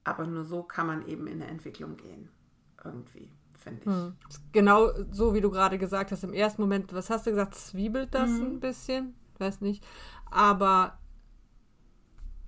Aber 0.05 0.27
nur 0.27 0.45
so 0.45 0.63
kann 0.63 0.87
man 0.87 1.07
eben 1.09 1.27
in 1.27 1.43
eine 1.43 1.51
Entwicklung 1.51 1.97
gehen. 1.97 2.29
Irgendwie, 2.85 3.33
finde 3.59 3.81
ich. 3.81 3.87
Hm. 3.87 4.17
Genau 4.53 4.91
so, 5.11 5.35
wie 5.35 5.41
du 5.41 5.51
gerade 5.51 5.79
gesagt 5.79 6.13
hast, 6.13 6.23
im 6.23 6.33
ersten 6.35 6.63
Moment, 6.63 6.93
was 6.93 7.11
hast 7.11 7.27
du 7.27 7.31
gesagt, 7.31 7.57
zwiebelt 7.57 8.15
das 8.15 8.31
mhm. 8.31 8.43
ein 8.43 8.61
bisschen? 8.61 9.15
Weiß 9.39 9.61
nicht. 9.61 9.85
Aber 10.31 10.99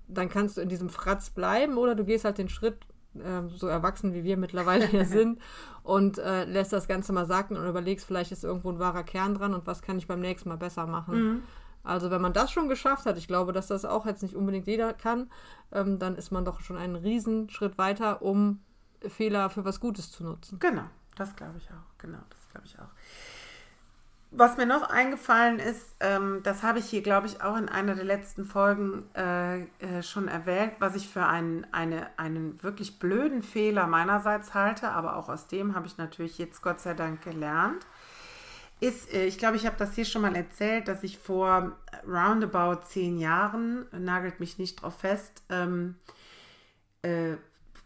dann 0.09 0.29
kannst 0.29 0.57
du 0.57 0.61
in 0.61 0.69
diesem 0.69 0.89
Fratz 0.89 1.31
bleiben 1.31 1.77
oder 1.77 1.95
du 1.95 2.05
gehst 2.05 2.25
halt 2.25 2.39
den 2.39 2.49
Schritt, 2.49 2.87
äh, 3.15 3.43
so 3.49 3.67
erwachsen 3.67 4.15
wie 4.15 4.25
wir 4.25 4.37
mittlerweile 4.37 4.87
hier 4.87 5.05
sind, 5.07 5.41
und 5.83 6.19
äh, 6.19 6.45
lässt 6.45 6.73
das 6.73 6.89
Ganze 6.89 7.13
mal 7.13 7.27
sacken 7.27 7.57
und 7.57 7.67
überlegst, 7.67 8.07
vielleicht 8.07 8.33
ist 8.33 8.45
irgendwo 8.45 8.71
ein 8.71 8.79
wahrer 8.79 9.05
Kern 9.05 9.35
dran 9.35 9.55
und 9.55 9.67
was 9.67 9.83
kann 9.83 9.99
ich 9.99 10.07
beim 10.07 10.21
nächsten 10.21 10.49
Mal 10.49 10.57
besser 10.57 10.87
machen. 10.87 11.23
Mhm. 11.23 11.43
Also 11.85 12.11
wenn 12.11 12.21
man 12.21 12.33
das 12.33 12.51
schon 12.51 12.69
geschafft 12.69 13.07
hat, 13.07 13.17
ich 13.17 13.29
glaube, 13.29 13.53
dass 13.53 13.69
das 13.69 13.85
auch 13.85 14.05
jetzt 14.05 14.23
nicht 14.23 14.35
unbedingt 14.35 14.67
jeder 14.67 14.93
kann, 14.93 15.31
ähm, 15.73 15.99
dann 15.99 16.17
ist 16.17 16.31
man 16.31 16.45
doch 16.45 16.61
schon 16.61 16.77
einen 16.77 16.97
Riesenschritt 16.97 17.79
weiter, 17.79 18.21
um 18.21 18.61
Fehler 19.01 19.49
für 19.49 19.65
was 19.65 19.81
Gutes 19.81 20.11
zu 20.11 20.25
nutzen. 20.25 20.59
Genau, 20.59 20.85
das 21.17 21.37
glaube 21.37 21.59
ich 21.59 21.69
auch. 21.71 21.99
Genau, 21.99 22.19
das 22.31 22.49
glaube 22.51 22.67
ich 22.67 22.79
auch. 22.79 22.91
Was 24.31 24.59
mir 24.59 24.67
noch 24.67 24.83
eingefallen 24.91 25.59
ist, 25.59 25.97
ähm, 26.01 26.41
das 26.43 26.63
habe 26.63 26.81
ich 26.81 26.85
hier, 26.85 27.03
glaube 27.03 27.27
ich, 27.27 27.43
auch 27.43 27.57
in 27.57 27.71
einer 27.71 27.95
der 27.95 28.05
letzten 28.05 28.45
Folgen 28.45 29.05
äh, 29.15 29.63
äh, 29.63 30.03
schon 30.03 30.29
erwähnt, 30.29 30.75
was 30.81 30.95
ich 30.97 31.09
für 31.09 31.25
einen, 31.25 31.67
eine, 31.73 32.11
einen 32.19 32.63
wirklich 32.63 32.99
blöden 32.99 33.43
Fehler 33.43 33.87
meinerseits 33.87 34.53
halte, 34.53 34.91
aber 34.91 35.17
auch 35.17 35.31
aus 35.31 35.47
dem 35.47 35.75
habe 35.75 35.87
ich 35.87 35.97
natürlich 35.97 36.37
jetzt 36.37 36.61
Gott 36.61 36.79
sei 36.79 36.93
Dank 36.93 37.23
gelernt, 37.23 37.87
ist, 38.81 39.13
äh, 39.15 39.25
ich 39.25 39.39
glaube, 39.39 39.57
ich 39.57 39.65
habe 39.65 39.77
das 39.79 39.95
hier 39.95 40.05
schon 40.05 40.23
mal 40.23 40.37
erzählt, 40.37 40.89
dass 40.89 41.03
ich 41.05 41.19
vor 41.19 41.79
roundabout 42.07 42.83
zehn 42.87 43.19
Jahren, 43.19 43.87
nagelt 43.93 44.41
mich 44.41 44.59
nicht 44.59 44.83
drauf 44.83 44.99
fest, 44.99 45.43
ähm, 45.49 45.95
äh, 47.01 47.37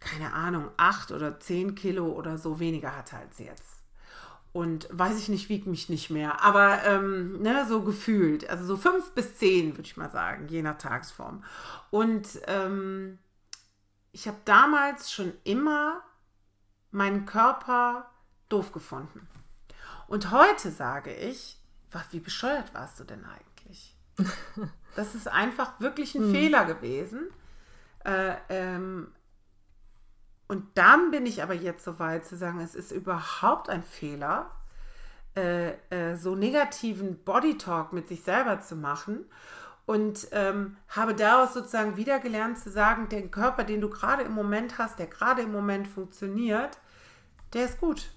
keine 0.01 0.33
Ahnung, 0.33 0.71
acht 0.77 1.13
oder 1.13 1.39
zehn 1.39 1.77
Kilo 1.77 2.07
oder 2.07 2.37
so 2.37 2.59
weniger 2.59 2.97
hatte 2.97 3.17
als 3.17 3.39
jetzt 3.39 3.72
und 4.53 4.87
weiß 4.91 5.19
ich 5.19 5.29
nicht, 5.29 5.49
wiegt 5.49 5.67
mich 5.67 5.89
nicht 5.89 6.11
mehr, 6.11 6.43
aber 6.43 6.85
ähm, 6.85 7.41
ne, 7.41 7.67
so 7.67 7.83
gefühlt, 7.83 8.49
also 8.51 8.65
so 8.65 8.77
fünf 8.77 9.13
bis 9.13 9.37
zehn, 9.39 9.73
würde 9.73 9.87
ich 9.87 9.97
mal 9.97 10.11
sagen, 10.11 10.49
je 10.49 10.63
nach 10.63 10.77
Tagesform. 10.77 11.43
Und 11.91 12.29
ähm, 12.47 13.19
ich 14.13 14.29
habe 14.29 14.39
damals 14.45 15.11
schon 15.11 15.33
immer 15.45 16.03
meinen 16.91 17.25
Körper 17.25 18.11
doof 18.51 18.73
gefunden. 18.73 19.27
Und 20.07 20.31
heute 20.31 20.71
sage 20.71 21.15
ich, 21.15 21.59
was, 21.91 22.13
wie 22.13 22.21
bescheuert 22.21 22.75
warst 22.75 23.01
du 23.01 23.05
denn 23.05 23.25
eigentlich? 23.25 23.97
Das 24.95 25.15
ist 25.15 25.27
einfach 25.27 25.81
wirklich 25.81 26.15
ein 26.15 26.25
hm. 26.25 26.33
Fehler 26.33 26.67
gewesen. 26.67 27.31
Äh, 28.05 28.35
ähm, 28.51 29.11
und 30.53 30.67
dann 30.75 31.11
bin 31.11 31.25
ich 31.25 31.43
aber 31.43 31.55
jetzt 31.55 31.83
so 31.83 31.99
weit 31.99 32.27
zu 32.27 32.37
sagen, 32.37 32.61
es 32.61 32.75
ist 32.75 32.93
überhaupt 32.93 33.71
ein 33.71 33.83
Fehler, 33.83 34.51
äh, 35.35 35.71
äh, 35.89 36.15
so 36.15 36.35
negativen 36.35 37.25
Bodytalk 37.25 37.95
mit 37.95 38.07
sich 38.07 38.23
selber 38.23 38.61
zu 38.61 38.77
machen. 38.77 39.25
Und 39.87 40.29
ähm, 40.33 40.77
habe 40.89 41.15
daraus 41.15 41.55
sozusagen 41.55 41.97
wieder 41.97 42.19
gelernt 42.19 42.59
zu 42.59 42.71
sagen, 42.71 43.09
den 43.09 43.31
Körper, 43.31 43.65
den 43.65 43.81
du 43.81 43.89
gerade 43.89 44.25
im 44.25 44.33
Moment 44.33 44.77
hast, 44.77 44.99
der 44.99 45.07
gerade 45.07 45.41
im 45.41 45.53
Moment 45.53 45.89
funktioniert, 45.89 46.77
der 47.55 47.65
ist 47.65 47.81
gut. 47.81 48.11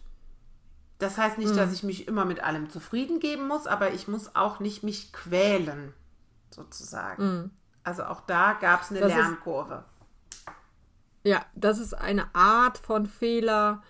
Das 0.99 1.17
heißt 1.17 1.37
nicht, 1.37 1.53
mhm. 1.53 1.57
dass 1.57 1.71
ich 1.71 1.83
mich 1.83 2.05
immer 2.05 2.25
mit 2.25 2.43
allem 2.43 2.69
zufrieden 2.69 3.21
geben 3.21 3.47
muss, 3.47 3.65
aber 3.65 3.93
ich 3.93 4.09
muss 4.09 4.35
auch 4.35 4.59
nicht 4.59 4.83
mich 4.83 5.13
quälen, 5.13 5.93
sozusagen. 6.49 7.23
Mhm. 7.23 7.51
Also 7.85 8.03
auch 8.03 8.19
da 8.27 8.57
gab 8.59 8.81
es 8.81 8.91
eine 8.91 8.99
das 8.99 9.13
Lernkurve. 9.13 9.85
Ja, 11.25 11.43
das 11.55 11.79
ist 11.79 11.93
eine 11.93 12.33
Art 12.35 12.77
von 12.77 13.07
Fehler, 13.07 13.81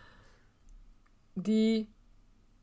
die 1.35 1.87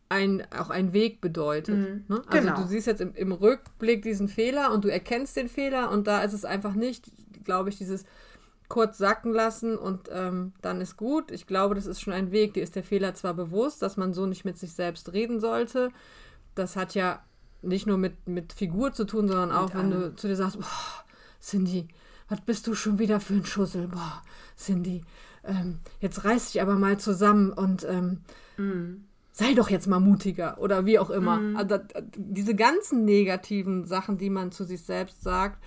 ein, 0.08 0.46
auch 0.50 0.70
ein 0.70 0.92
Weg 0.92 1.20
bedeutet. 1.20 1.76
Mhm. 1.76 2.04
Ne? 2.08 2.22
Also 2.26 2.48
genau. 2.48 2.60
du 2.60 2.66
siehst 2.66 2.86
jetzt 2.86 3.00
im, 3.00 3.14
im, 3.14 3.32
Rückblick 3.32 4.02
diesen 4.02 4.28
Fehler 4.28 4.72
und 4.72 4.84
du 4.84 4.88
erkennst 4.88 5.36
den 5.36 5.48
Fehler 5.48 5.90
und 5.90 6.06
da 6.06 6.22
ist 6.22 6.32
es 6.32 6.44
einfach 6.44 6.74
nicht, 6.74 7.10
glaube 7.44 7.68
ich, 7.68 7.76
dieses 7.76 8.04
kurz 8.68 8.96
sacken 8.96 9.32
lassen 9.32 9.76
und 9.76 10.08
ähm, 10.10 10.54
dann 10.62 10.80
ist 10.80 10.96
gut. 10.96 11.30
Ich 11.30 11.46
glaube, 11.46 11.74
das 11.74 11.84
ist 11.84 12.00
schon 12.00 12.14
ein 12.14 12.32
Weg. 12.32 12.54
Dir 12.54 12.62
ist 12.62 12.74
der 12.74 12.82
Fehler 12.82 13.14
zwar 13.14 13.34
bewusst, 13.34 13.82
dass 13.82 13.98
man 13.98 14.14
so 14.14 14.24
nicht 14.24 14.46
mit 14.46 14.56
sich 14.56 14.72
selbst 14.72 15.12
reden 15.12 15.40
sollte. 15.40 15.90
Das 16.54 16.76
hat 16.76 16.94
ja 16.94 17.22
nicht 17.60 17.86
nur 17.86 17.98
mit, 17.98 18.26
mit 18.26 18.54
Figur 18.54 18.92
zu 18.92 19.04
tun, 19.04 19.28
sondern 19.28 19.52
auch, 19.52 19.74
wenn 19.74 19.90
du 19.90 20.16
zu 20.16 20.28
dir 20.28 20.36
sagst, 20.36 20.58
boah, 20.58 21.04
Cindy, 21.42 21.88
was 22.28 22.40
bist 22.40 22.66
du 22.66 22.74
schon 22.74 22.98
wieder 22.98 23.20
für 23.20 23.34
ein 23.34 23.44
Schussel? 23.44 23.88
Boah, 23.88 24.22
Cindy, 24.56 25.02
ähm, 25.44 25.80
jetzt 26.00 26.24
reiß 26.24 26.52
dich 26.52 26.62
aber 26.62 26.74
mal 26.74 26.98
zusammen 26.98 27.52
und 27.52 27.84
ähm, 27.88 28.22
mm. 28.56 29.04
sei 29.32 29.54
doch 29.54 29.70
jetzt 29.70 29.86
mal 29.86 30.00
mutiger 30.00 30.58
oder 30.58 30.86
wie 30.86 30.98
auch 30.98 31.10
immer. 31.10 31.38
Mm. 31.38 31.56
Also, 31.56 31.78
diese 32.16 32.54
ganzen 32.54 33.04
negativen 33.04 33.84
Sachen, 33.86 34.18
die 34.18 34.30
man 34.30 34.52
zu 34.52 34.64
sich 34.64 34.82
selbst 34.82 35.22
sagt, 35.22 35.62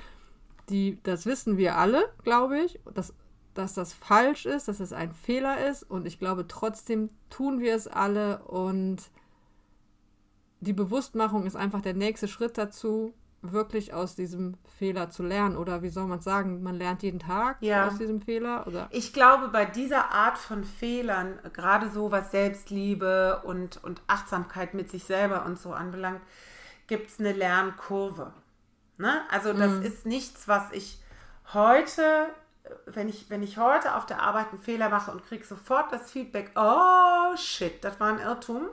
die, 0.70 1.00
das 1.04 1.26
wissen 1.26 1.58
wir 1.58 1.78
alle, 1.78 2.06
glaube 2.24 2.60
ich, 2.60 2.80
dass, 2.94 3.14
dass 3.54 3.74
das 3.74 3.94
falsch 3.94 4.46
ist, 4.46 4.68
dass 4.68 4.80
es 4.80 4.94
ein 4.94 5.14
Fehler 5.14 5.70
ist 5.70 5.84
und 5.84 6.08
ich 6.08 6.20
glaube, 6.20 6.48
trotzdem 6.48 7.10
tun 7.30 7.60
wir 7.60 7.76
es 7.76 7.88
alle 7.88 8.44
und 8.44 8.98
die 10.62 10.74
Bewusstmachung 10.74 11.46
ist 11.46 11.56
einfach 11.56 11.82
der 11.82 11.94
nächste 11.94 12.28
Schritt 12.28 12.58
dazu, 12.58 13.14
wirklich 13.52 13.94
aus 13.94 14.16
diesem 14.16 14.58
Fehler 14.78 15.10
zu 15.10 15.24
lernen. 15.24 15.58
Oder 15.58 15.82
wie 15.82 15.90
soll 15.90 16.08
man 16.08 16.22
sagen, 16.22 16.64
man 16.64 16.76
lernt 16.76 17.04
jeden 17.04 17.20
Tag 17.20 17.58
ja. 17.62 17.88
aus 17.88 17.98
diesem 17.98 18.22
Fehler? 18.22 18.68
Oder? 18.68 18.88
Ich 18.92 19.14
glaube, 19.14 19.50
bei 19.50 19.66
dieser 19.66 20.12
Art 20.12 20.38
von 20.38 20.64
Fehlern, 20.64 21.40
gerade 21.54 21.90
so 21.90 22.12
was 22.12 22.32
Selbstliebe 22.32 23.42
und, 23.44 23.84
und 23.84 24.02
Achtsamkeit 24.08 24.74
mit 24.74 24.90
sich 24.90 25.04
selber 25.04 25.46
und 25.46 25.60
so 25.60 25.74
anbelangt, 25.74 26.22
gibt 26.88 27.10
es 27.10 27.20
eine 27.20 27.34
Lernkurve. 27.34 28.34
Ne? 28.98 29.22
Also 29.30 29.54
das 29.54 29.72
mhm. 29.72 29.84
ist 29.84 30.06
nichts, 30.06 30.48
was 30.48 30.72
ich 30.72 31.00
heute, 31.54 32.30
wenn 32.86 33.10
ich, 33.10 33.30
wenn 33.30 33.44
ich 33.44 33.58
heute 33.58 33.96
auf 33.96 34.06
der 34.06 34.22
Arbeit 34.22 34.50
einen 34.50 34.62
Fehler 34.62 34.90
mache 34.90 35.12
und 35.12 35.26
kriege 35.26 35.46
sofort 35.46 35.92
das 35.92 36.12
Feedback, 36.12 36.52
oh 36.56 37.36
shit, 37.36 37.84
das 37.84 38.00
war 38.00 38.14
ein 38.14 38.20
Irrtum. 38.20 38.68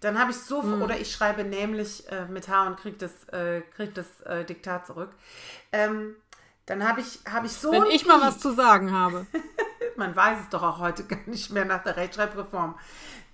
Dann 0.00 0.18
habe 0.18 0.30
ich 0.30 0.38
so, 0.38 0.62
mhm. 0.62 0.82
oder 0.82 0.98
ich 0.98 1.12
schreibe 1.12 1.44
nämlich 1.44 2.10
äh, 2.10 2.24
mit 2.26 2.48
H 2.48 2.66
und 2.66 2.76
kriege 2.78 2.96
das, 2.96 3.28
äh, 3.32 3.60
krieg 3.76 3.94
das 3.94 4.20
äh, 4.22 4.44
Diktat 4.44 4.86
zurück. 4.86 5.10
Ähm, 5.72 6.16
dann 6.66 6.86
habe 6.86 7.00
ich, 7.00 7.20
hab 7.30 7.44
ich 7.44 7.52
so. 7.52 7.72
Wenn 7.72 7.86
ich 7.86 8.06
mal 8.06 8.20
was 8.20 8.38
zu 8.38 8.52
sagen 8.52 8.92
habe. 8.92 9.26
man 9.96 10.14
weiß 10.16 10.38
es 10.42 10.48
doch 10.48 10.62
auch 10.62 10.78
heute 10.78 11.04
gar 11.04 11.18
nicht 11.26 11.50
mehr 11.50 11.64
nach 11.64 11.82
der 11.82 11.96
Rechtschreibreform. 11.96 12.78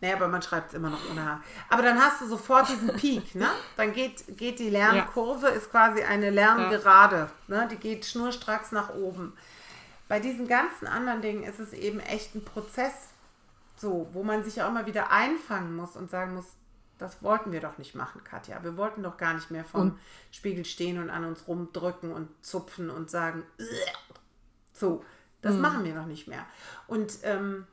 Nee, 0.00 0.12
aber 0.12 0.28
man 0.28 0.42
schreibt 0.42 0.68
es 0.68 0.74
immer 0.74 0.90
noch 0.90 1.10
ohne 1.10 1.24
H. 1.24 1.40
Aber 1.70 1.82
dann 1.82 1.98
hast 1.98 2.20
du 2.20 2.26
sofort 2.26 2.68
diesen 2.68 2.88
Peak, 2.96 3.34
ne? 3.34 3.48
Dann 3.76 3.92
geht, 3.92 4.24
geht 4.36 4.58
die 4.58 4.68
Lernkurve, 4.68 5.48
ja. 5.48 5.52
ist 5.52 5.70
quasi 5.70 6.02
eine 6.02 6.30
Lerngerade. 6.30 7.30
Ja. 7.48 7.56
Ne? 7.56 7.68
Die 7.70 7.76
geht 7.76 8.04
schnurstracks 8.04 8.72
nach 8.72 8.94
oben. 8.94 9.32
Bei 10.08 10.20
diesen 10.20 10.46
ganzen 10.46 10.86
anderen 10.86 11.22
Dingen 11.22 11.42
ist 11.44 11.58
es 11.58 11.72
eben 11.72 12.00
echt 12.00 12.34
ein 12.34 12.44
Prozess, 12.44 12.92
so, 13.76 14.08
wo 14.12 14.22
man 14.22 14.42
sich 14.42 14.56
ja 14.56 14.68
auch 14.68 14.72
mal 14.72 14.86
wieder 14.86 15.10
einfangen 15.10 15.76
muss 15.76 15.96
und 15.96 16.10
sagen 16.10 16.34
muss, 16.34 16.46
das 16.98 17.22
wollten 17.22 17.52
wir 17.52 17.60
doch 17.60 17.76
nicht 17.78 17.94
machen, 17.94 18.24
Katja. 18.24 18.62
Wir 18.62 18.76
wollten 18.76 19.02
doch 19.02 19.18
gar 19.18 19.34
nicht 19.34 19.50
mehr 19.50 19.64
vom 19.64 19.80
und? 19.82 19.98
Spiegel 20.30 20.64
stehen 20.64 20.98
und 20.98 21.10
an 21.10 21.24
uns 21.24 21.46
rumdrücken 21.46 22.12
und 22.12 22.30
zupfen 22.44 22.88
und 22.88 23.10
sagen, 23.10 23.44
so, 24.72 25.04
das 25.42 25.56
mhm. 25.56 25.60
machen 25.60 25.84
wir 25.84 25.94
doch 25.94 26.06
nicht 26.06 26.26
mehr. 26.26 26.46
Und, 26.86 27.18
ähm, 27.22 27.66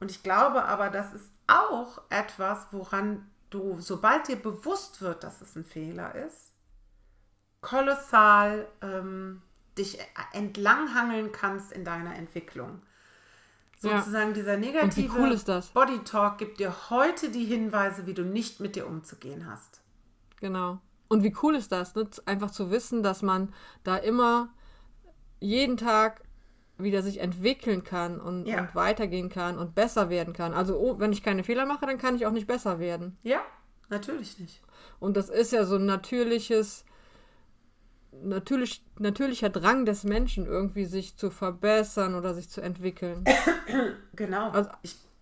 und 0.00 0.10
ich 0.10 0.22
glaube 0.22 0.64
aber, 0.64 0.90
das 0.90 1.14
ist 1.14 1.30
auch 1.46 2.02
etwas, 2.10 2.66
woran 2.72 3.26
du, 3.50 3.80
sobald 3.80 4.28
dir 4.28 4.36
bewusst 4.36 5.00
wird, 5.00 5.24
dass 5.24 5.40
es 5.40 5.56
ein 5.56 5.64
Fehler 5.64 6.14
ist, 6.14 6.52
kolossal 7.62 8.68
ähm, 8.82 9.42
dich 9.76 9.98
entlanghangeln 10.32 11.32
kannst 11.32 11.72
in 11.72 11.84
deiner 11.84 12.14
Entwicklung. 12.16 12.82
Sozusagen 13.78 14.30
ja. 14.30 14.34
dieser 14.34 14.56
negative 14.56 15.12
cool 15.16 15.62
Body 15.72 15.98
Talk 16.04 16.38
gibt 16.38 16.58
dir 16.58 16.90
heute 16.90 17.30
die 17.30 17.44
Hinweise, 17.44 18.06
wie 18.06 18.14
du 18.14 18.24
nicht 18.24 18.58
mit 18.58 18.74
dir 18.74 18.88
umzugehen 18.88 19.46
hast. 19.48 19.80
Genau. 20.40 20.80
Und 21.06 21.22
wie 21.22 21.34
cool 21.42 21.54
ist 21.54 21.70
das, 21.70 21.94
ne? 21.94 22.08
einfach 22.26 22.50
zu 22.50 22.70
wissen, 22.72 23.02
dass 23.04 23.22
man 23.22 23.54
da 23.84 23.96
immer 23.96 24.52
jeden 25.38 25.76
Tag 25.76 26.22
wieder 26.76 27.02
sich 27.02 27.20
entwickeln 27.20 27.82
kann 27.84 28.20
und, 28.20 28.46
ja. 28.46 28.60
und, 28.60 28.74
weitergehen 28.74 29.28
kann 29.28 29.58
und 29.58 29.74
besser 29.74 30.10
werden 30.10 30.32
kann. 30.32 30.54
Also 30.54 30.76
oh, 30.76 30.98
wenn 30.98 31.12
ich 31.12 31.22
keine 31.22 31.44
Fehler 31.44 31.64
mache, 31.64 31.86
dann 31.86 31.98
kann 31.98 32.16
ich 32.16 32.26
auch 32.26 32.32
nicht 32.32 32.46
besser 32.46 32.78
werden. 32.78 33.16
Ja, 33.22 33.40
natürlich 33.88 34.38
nicht. 34.38 34.60
Und 35.00 35.16
das 35.16 35.28
ist 35.28 35.52
ja 35.52 35.64
so 35.64 35.76
ein 35.76 35.86
natürliches, 35.86 36.84
natürlich, 38.22 38.82
natürlicher 38.98 39.50
Drang 39.50 39.84
des 39.84 40.04
Menschen, 40.04 40.46
irgendwie 40.46 40.84
sich 40.84 41.16
zu 41.16 41.30
verbessern 41.30 42.14
oder 42.14 42.34
sich 42.34 42.48
zu 42.48 42.60
entwickeln. 42.60 43.24
genau. 44.14 44.50
Also, 44.50 44.70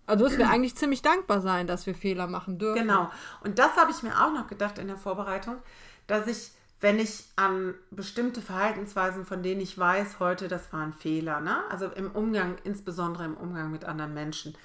also 0.06 0.24
müssen 0.24 0.38
wir 0.38 0.50
eigentlich 0.50 0.76
ziemlich 0.76 1.02
dankbar 1.02 1.40
sein, 1.40 1.66
dass 1.66 1.86
wir 1.86 1.94
Fehler 1.94 2.26
machen 2.26 2.58
dürfen. 2.58 2.80
Genau. 2.80 3.10
Und 3.42 3.58
das 3.58 3.76
habe 3.76 3.90
ich 3.90 4.02
mir 4.02 4.14
auch 4.22 4.32
noch 4.32 4.46
gedacht 4.46 4.78
in 4.78 4.86
der 4.86 4.96
Vorbereitung, 4.96 5.56
dass 6.06 6.26
ich 6.26 6.52
wenn 6.80 6.98
ich 6.98 7.24
an 7.36 7.74
bestimmte 7.90 8.42
Verhaltensweisen, 8.42 9.24
von 9.24 9.42
denen 9.42 9.60
ich 9.60 9.78
weiß, 9.78 10.20
heute, 10.20 10.46
das 10.46 10.72
war 10.72 10.82
ein 10.82 10.92
Fehler, 10.92 11.40
ne? 11.40 11.62
also 11.70 11.86
im 11.86 12.10
Umgang, 12.10 12.56
insbesondere 12.64 13.24
im 13.24 13.36
Umgang 13.36 13.70
mit 13.70 13.84
anderen 13.84 14.12
Menschen, 14.12 14.56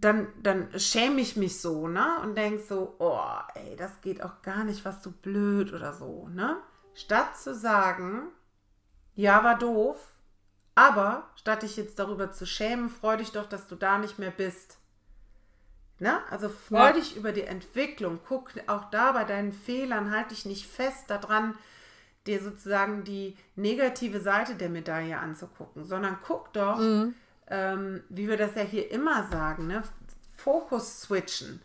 dann, 0.00 0.28
dann 0.42 0.68
schäme 0.78 1.20
ich 1.20 1.36
mich 1.36 1.60
so, 1.60 1.88
ne? 1.88 2.18
Und 2.22 2.36
denke 2.36 2.62
so, 2.62 2.94
oh, 2.98 3.20
ey, 3.54 3.76
das 3.76 4.00
geht 4.00 4.22
auch 4.22 4.42
gar 4.42 4.64
nicht, 4.64 4.84
was 4.84 5.02
so 5.02 5.10
blöd 5.10 5.72
oder 5.72 5.92
so, 5.92 6.28
ne? 6.28 6.56
Statt 6.94 7.36
zu 7.36 7.54
sagen, 7.54 8.28
ja, 9.14 9.44
war 9.44 9.58
doof, 9.58 9.96
aber 10.74 11.28
statt 11.36 11.62
dich 11.62 11.76
jetzt 11.76 11.98
darüber 11.98 12.32
zu 12.32 12.46
schämen, 12.46 12.88
freu 12.88 13.16
dich 13.16 13.32
doch, 13.32 13.48
dass 13.48 13.66
du 13.66 13.76
da 13.76 13.98
nicht 13.98 14.18
mehr 14.18 14.30
bist. 14.30 14.78
Ne? 15.98 16.18
Also 16.30 16.48
freu 16.48 16.86
ja. 16.86 16.92
dich 16.92 17.16
über 17.16 17.32
die 17.32 17.42
Entwicklung. 17.42 18.20
Guck 18.26 18.52
auch 18.66 18.90
da 18.90 19.12
bei 19.12 19.24
deinen 19.24 19.52
Fehlern, 19.52 20.10
halt 20.10 20.30
dich 20.30 20.46
nicht 20.46 20.66
fest 20.66 21.10
daran, 21.10 21.54
dir 22.26 22.40
sozusagen 22.40 23.04
die 23.04 23.36
negative 23.56 24.20
Seite 24.20 24.54
der 24.54 24.70
Medaille 24.70 25.18
anzugucken, 25.18 25.84
sondern 25.84 26.18
guck 26.22 26.52
doch, 26.54 26.78
mhm. 26.78 27.14
Ähm, 27.50 28.02
wie 28.08 28.28
wir 28.28 28.36
das 28.36 28.54
ja 28.54 28.62
hier 28.62 28.90
immer 28.90 29.28
sagen, 29.30 29.66
ne? 29.66 29.82
Fokus 30.36 31.02
switchen. 31.02 31.60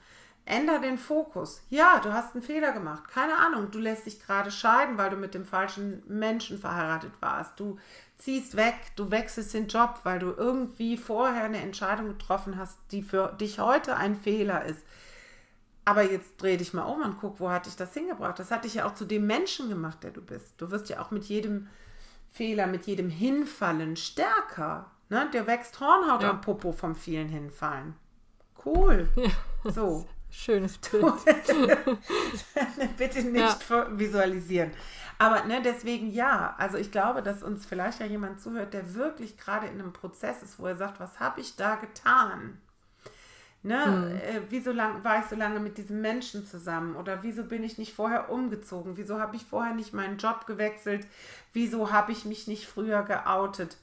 Änder 0.46 0.80
den 0.80 1.00
Fokus. 1.00 1.64
Ja, 1.70 2.00
du 2.00 2.14
hast 2.14 2.36
einen 2.36 2.44
Fehler 2.44 2.72
gemacht. 2.72 3.08
Keine 3.08 3.36
Ahnung, 3.36 3.72
du 3.72 3.80
lässt 3.80 4.06
dich 4.06 4.22
gerade 4.22 4.52
scheiden, 4.52 4.98
weil 4.98 5.10
du 5.10 5.16
mit 5.16 5.34
dem 5.34 5.46
falschen 5.46 6.04
Menschen 6.08 6.60
verheiratet 6.60 7.14
warst. 7.20 7.60
Du 7.60 7.80
ziehst 8.18 8.56
weg, 8.56 8.76
du 8.96 9.10
wechselst 9.10 9.56
den 9.56 9.68
Job, 9.68 10.02
weil 10.04 10.20
du 10.20 10.32
irgendwie 10.32 10.98
vorher 10.98 11.46
eine 11.46 11.62
Entscheidung 11.62 12.10
getroffen 12.10 12.58
hast, 12.58 12.78
die 12.92 13.02
für 13.02 13.30
dich 13.40 13.60
heute 13.60 13.96
ein 13.96 14.16
Fehler 14.16 14.66
ist. 14.66 14.86
Aber 15.84 16.04
jetzt 16.04 16.42
dreh 16.42 16.58
dich 16.58 16.74
mal 16.74 16.84
um 16.84 17.02
und 17.02 17.20
guck, 17.20 17.40
wo 17.40 17.50
hat 17.50 17.66
dich 17.66 17.76
das 17.76 17.94
hingebracht? 17.94 18.38
Das 18.38 18.52
hat 18.52 18.66
dich 18.66 18.76
ja 18.76 18.86
auch 18.86 18.94
zu 18.94 19.06
dem 19.06 19.26
Menschen 19.26 19.70
gemacht, 19.70 20.04
der 20.04 20.12
du 20.12 20.22
bist. 20.22 20.54
Du 20.58 20.70
wirst 20.70 20.90
ja 20.90 21.00
auch 21.02 21.12
mit 21.12 21.26
jedem 21.26 21.68
Fehler, 22.32 22.68
mit 22.68 22.86
jedem 22.86 23.10
Hinfallen 23.10 23.96
stärker. 23.96 24.92
Ne? 25.10 25.30
Der 25.34 25.48
wächst 25.48 25.80
Hornhaut 25.80 26.24
ja. 26.24 26.32
am 26.32 26.42
Popo 26.42 26.72
vom 26.72 26.96
vielen 26.96 27.30
Hinfallen. 27.30 27.96
Cool. 28.66 29.08
So. 29.64 30.06
Schönes 30.30 30.78
Bild. 30.92 31.06
Bitte 32.98 33.22
nicht 33.24 33.70
ja. 33.70 33.88
visualisieren. 33.98 34.72
Aber 35.18 35.46
ne, 35.46 35.62
deswegen 35.64 36.12
ja, 36.12 36.56
also 36.58 36.78
ich 36.78 36.92
glaube, 36.92 37.24
dass 37.24 37.42
uns 37.42 37.66
vielleicht 37.66 38.00
ja 38.02 38.06
jemand 38.06 38.42
zuhört, 38.42 38.74
der 38.74 38.96
wirklich 38.96 39.38
gerade 39.38 39.68
in 39.68 39.80
einem 39.80 39.94
Prozess 39.94 40.44
ist, 40.44 40.60
wo 40.60 40.66
er 40.66 40.76
sagt, 40.76 41.00
was 41.00 41.20
habe 41.20 41.40
ich 41.40 41.56
da 41.56 41.76
getan? 41.76 42.60
Ne? 43.64 43.86
Hm. 43.86 44.16
Äh, 44.18 44.42
wieso 44.50 44.72
lang, 44.72 45.04
war 45.04 45.20
ich 45.20 45.26
so 45.26 45.36
lange 45.36 45.60
mit 45.60 45.78
diesem 45.78 46.02
Menschen 46.02 46.46
zusammen? 46.46 46.96
Oder 46.96 47.24
wieso 47.24 47.46
bin 47.46 47.64
ich 47.64 47.78
nicht 47.78 47.96
vorher 47.96 48.30
umgezogen? 48.30 48.98
Wieso 48.98 49.20
habe 49.20 49.38
ich 49.38 49.46
vorher 49.46 49.74
nicht 49.74 49.94
meinen 49.94 50.18
Job 50.18 50.46
gewechselt? 50.46 51.08
Wieso 51.54 51.92
habe 51.92 52.12
ich 52.12 52.26
mich 52.26 52.46
nicht 52.48 52.68
früher 52.68 53.02
geoutet? 53.04 53.78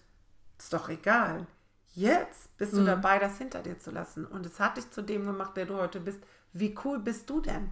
Ist 0.62 0.72
doch 0.72 0.88
egal. 0.88 1.48
Jetzt 1.92 2.56
bist 2.56 2.72
du 2.72 2.78
hm. 2.78 2.86
dabei, 2.86 3.18
das 3.18 3.36
hinter 3.36 3.62
dir 3.62 3.80
zu 3.80 3.90
lassen. 3.90 4.24
Und 4.24 4.46
es 4.46 4.60
hat 4.60 4.76
dich 4.76 4.88
zu 4.92 5.02
dem 5.02 5.26
gemacht, 5.26 5.56
der 5.56 5.66
du 5.66 5.74
heute 5.74 5.98
bist. 5.98 6.20
Wie 6.52 6.72
cool 6.84 7.00
bist 7.00 7.28
du 7.28 7.40
denn? 7.40 7.70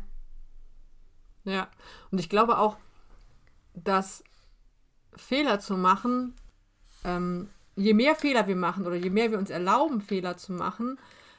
Ja, 1.44 1.68
und 2.10 2.18
ich 2.18 2.28
glaube 2.28 2.58
auch, 2.58 2.78
dass 3.74 4.24
Fehler 5.14 5.60
zu 5.60 5.76
machen, 5.76 6.34
ähm, 7.04 7.48
je 7.76 7.94
mehr 7.94 8.16
Fehler 8.16 8.48
wir 8.48 8.56
machen 8.56 8.84
oder 8.86 8.96
je 8.96 9.10
mehr 9.10 9.30
wir 9.30 9.38
uns 9.38 9.50
erlauben, 9.50 10.00
Fehler 10.00 10.36
zu 10.36 10.52
machen, 10.52 10.98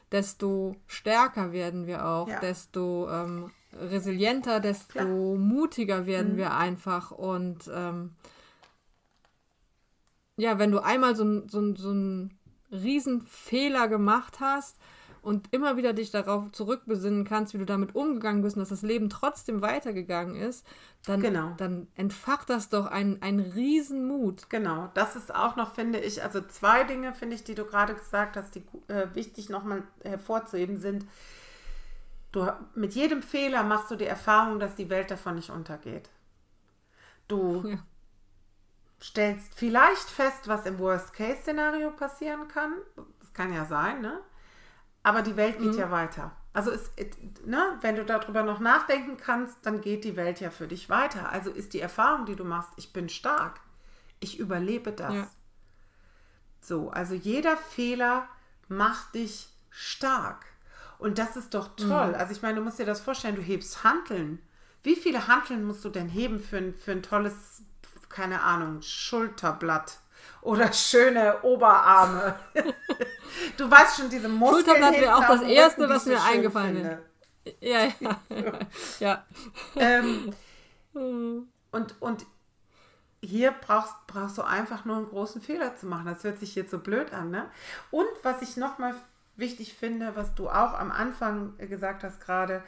desto 0.09 0.77
stärker 0.87 1.51
werden 1.51 1.85
wir 1.85 2.05
auch, 2.05 2.29
ja. 2.29 2.39
desto 2.39 3.09
ähm, 3.11 3.51
resilienter, 3.73 4.61
desto 4.61 4.93
Klar. 4.93 5.05
mutiger 5.05 6.05
werden 6.05 6.33
mhm. 6.33 6.37
wir 6.37 6.55
einfach. 6.55 7.11
Und 7.11 7.69
ähm, 7.73 8.15
ja, 10.37 10.59
wenn 10.59 10.71
du 10.71 10.79
einmal 10.79 11.15
so, 11.15 11.47
so, 11.47 11.75
so 11.75 11.89
einen 11.89 12.37
Riesenfehler 12.71 13.87
gemacht 13.87 14.39
hast 14.39 14.77
und 15.21 15.53
immer 15.53 15.77
wieder 15.77 15.93
dich 15.93 16.09
darauf 16.09 16.51
zurückbesinnen 16.51 17.25
kannst, 17.25 17.53
wie 17.53 17.59
du 17.59 17.65
damit 17.65 17.95
umgegangen 17.95 18.41
bist 18.41 18.55
und 18.55 18.61
dass 18.61 18.69
das 18.69 18.81
Leben 18.81 19.09
trotzdem 19.09 19.61
weitergegangen 19.61 20.35
ist, 20.35 20.65
dann, 21.05 21.21
genau. 21.21 21.53
dann 21.57 21.87
entfacht 21.95 22.49
das 22.49 22.69
doch 22.69 22.87
einen, 22.87 23.21
einen 23.21 23.39
Riesenmut. 23.39 24.49
Genau, 24.49 24.89
das 24.93 25.15
ist 25.15 25.33
auch 25.33 25.55
noch, 25.55 25.75
finde 25.75 25.99
ich, 25.99 26.23
also 26.23 26.41
zwei 26.41 26.83
Dinge, 26.83 27.13
finde 27.13 27.35
ich, 27.35 27.43
die 27.43 27.55
du 27.55 27.65
gerade 27.65 27.93
gesagt 27.93 28.35
hast, 28.35 28.55
die 28.55 28.63
äh, 28.87 29.07
wichtig 29.13 29.49
nochmal 29.49 29.83
hervorzuheben 30.03 30.77
sind. 30.77 31.05
Du, 32.31 32.47
mit 32.73 32.95
jedem 32.95 33.21
Fehler 33.21 33.63
machst 33.63 33.91
du 33.91 33.95
die 33.95 34.05
Erfahrung, 34.05 34.59
dass 34.59 34.75
die 34.75 34.89
Welt 34.89 35.11
davon 35.11 35.35
nicht 35.35 35.49
untergeht. 35.49 36.09
Du 37.27 37.63
ja. 37.67 37.77
Stellst 39.01 39.53
vielleicht 39.55 40.09
fest, 40.09 40.47
was 40.47 40.65
im 40.65 40.79
Worst-Case-Szenario 40.79 41.91
passieren 41.91 42.47
kann. 42.47 42.73
Das 43.19 43.33
kann 43.33 43.53
ja 43.53 43.65
sein, 43.65 44.01
ne? 44.01 44.19
Aber 45.03 45.21
die 45.21 45.35
Welt 45.35 45.57
geht 45.57 45.73
mhm. 45.73 45.79
ja 45.79 45.91
weiter. 45.91 46.31
Also 46.53 46.69
ist, 46.71 46.91
ne, 47.45 47.77
wenn 47.81 47.95
du 47.95 48.05
darüber 48.05 48.43
noch 48.43 48.59
nachdenken 48.59 49.17
kannst, 49.17 49.65
dann 49.65 49.81
geht 49.81 50.03
die 50.03 50.17
Welt 50.17 50.39
ja 50.41 50.49
für 50.49 50.67
dich 50.67 50.89
weiter. 50.89 51.29
Also 51.29 51.49
ist 51.49 51.73
die 51.73 51.79
Erfahrung, 51.79 52.25
die 52.25 52.35
du 52.35 52.43
machst, 52.43 52.71
ich 52.75 52.93
bin 52.93 53.09
stark. 53.09 53.61
Ich 54.19 54.37
überlebe 54.37 54.91
das. 54.91 55.13
Ja. 55.13 55.27
So, 56.59 56.91
also 56.91 57.15
jeder 57.15 57.57
Fehler 57.57 58.27
macht 58.67 59.15
dich 59.15 59.49
stark. 59.69 60.45
Und 60.99 61.17
das 61.17 61.35
ist 61.35 61.53
doch 61.55 61.75
toll. 61.75 62.09
Mhm. 62.09 62.15
Also 62.15 62.33
ich 62.33 62.41
meine, 62.43 62.55
du 62.55 62.61
musst 62.61 62.77
dir 62.77 62.85
das 62.85 63.01
vorstellen, 63.01 63.35
du 63.35 63.41
hebst 63.41 63.83
Hanteln. 63.83 64.39
Wie 64.83 64.95
viele 64.95 65.27
Hanteln 65.27 65.63
musst 65.63 65.83
du 65.83 65.89
denn 65.89 66.09
heben 66.09 66.39
für 66.39 66.57
ein, 66.57 66.73
für 66.73 66.91
ein 66.91 67.01
tolles, 67.01 67.63
keine 68.11 68.41
Ahnung, 68.41 68.81
Schulterblatt? 68.81 69.99
Oder 70.41 70.73
schöne 70.73 71.41
Oberarme. 71.43 72.35
du 73.57 73.69
weißt 73.69 73.97
schon, 73.97 74.09
diese 74.09 74.27
Muskeln. 74.27 74.65
Schulterblatt 74.65 75.01
wäre 75.01 75.15
auch 75.15 75.27
das 75.27 75.41
Erste, 75.41 75.87
was 75.87 76.05
mir 76.05 76.21
eingefallen 76.21 76.77
ist. 76.77 76.97
Ja, 77.59 77.87
ja. 77.99 78.19
ja. 78.99 79.25
Ähm, 79.75 80.33
und, 81.71 82.01
und 82.01 82.25
hier 83.23 83.51
brauchst, 83.51 83.93
brauchst 84.07 84.37
du 84.37 84.41
einfach 84.41 84.85
nur 84.85 84.97
einen 84.97 85.09
großen 85.09 85.41
Fehler 85.41 85.75
zu 85.75 85.85
machen. 85.85 86.05
Das 86.05 86.23
hört 86.23 86.39
sich 86.39 86.55
jetzt 86.55 86.71
so 86.71 86.79
blöd 86.79 87.13
an. 87.13 87.29
Ne? 87.29 87.49
Und 87.91 88.07
was 88.23 88.41
ich 88.41 88.57
nochmal 88.57 88.95
wichtig 89.35 89.73
finde, 89.73 90.15
was 90.15 90.35
du 90.35 90.49
auch 90.49 90.73
am 90.73 90.91
Anfang 90.91 91.57
gesagt 91.57 92.03
hast 92.03 92.19
gerade, 92.21 92.63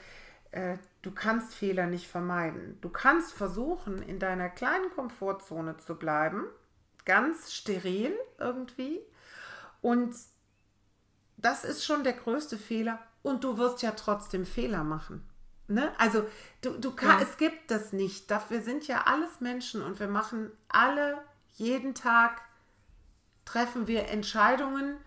äh, 0.53 0.77
du 1.01 1.11
kannst 1.11 1.55
Fehler 1.55 1.87
nicht 1.87 2.07
vermeiden. 2.07 2.77
Du 2.81 2.89
kannst 2.89 3.33
versuchen, 3.33 4.01
in 4.01 4.19
deiner 4.19 4.49
kleinen 4.49 4.89
Komfortzone 4.91 5.77
zu 5.77 5.95
bleiben, 5.95 6.45
ganz 7.05 7.53
steril 7.53 8.15
irgendwie. 8.37 9.01
Und 9.81 10.15
das 11.37 11.65
ist 11.65 11.83
schon 11.83 12.03
der 12.03 12.13
größte 12.13 12.57
Fehler. 12.57 12.99
Und 13.23 13.43
du 13.43 13.57
wirst 13.57 13.81
ja 13.81 13.91
trotzdem 13.91 14.45
Fehler 14.45 14.83
machen. 14.83 15.27
Ne? 15.67 15.91
Also 15.97 16.25
du, 16.61 16.77
du 16.77 16.91
kann, 16.91 17.19
ja. 17.19 17.25
es 17.25 17.37
gibt 17.37 17.71
das 17.71 17.93
nicht. 17.93 18.29
Dafür 18.29 18.61
sind 18.61 18.87
ja 18.87 19.03
alles 19.05 19.39
Menschen 19.41 19.81
und 19.81 19.99
wir 19.99 20.07
machen 20.07 20.51
alle 20.67 21.17
jeden 21.53 21.95
Tag 21.95 22.41
treffen 23.45 23.87
wir 23.87 24.07
Entscheidungen, 24.09 24.97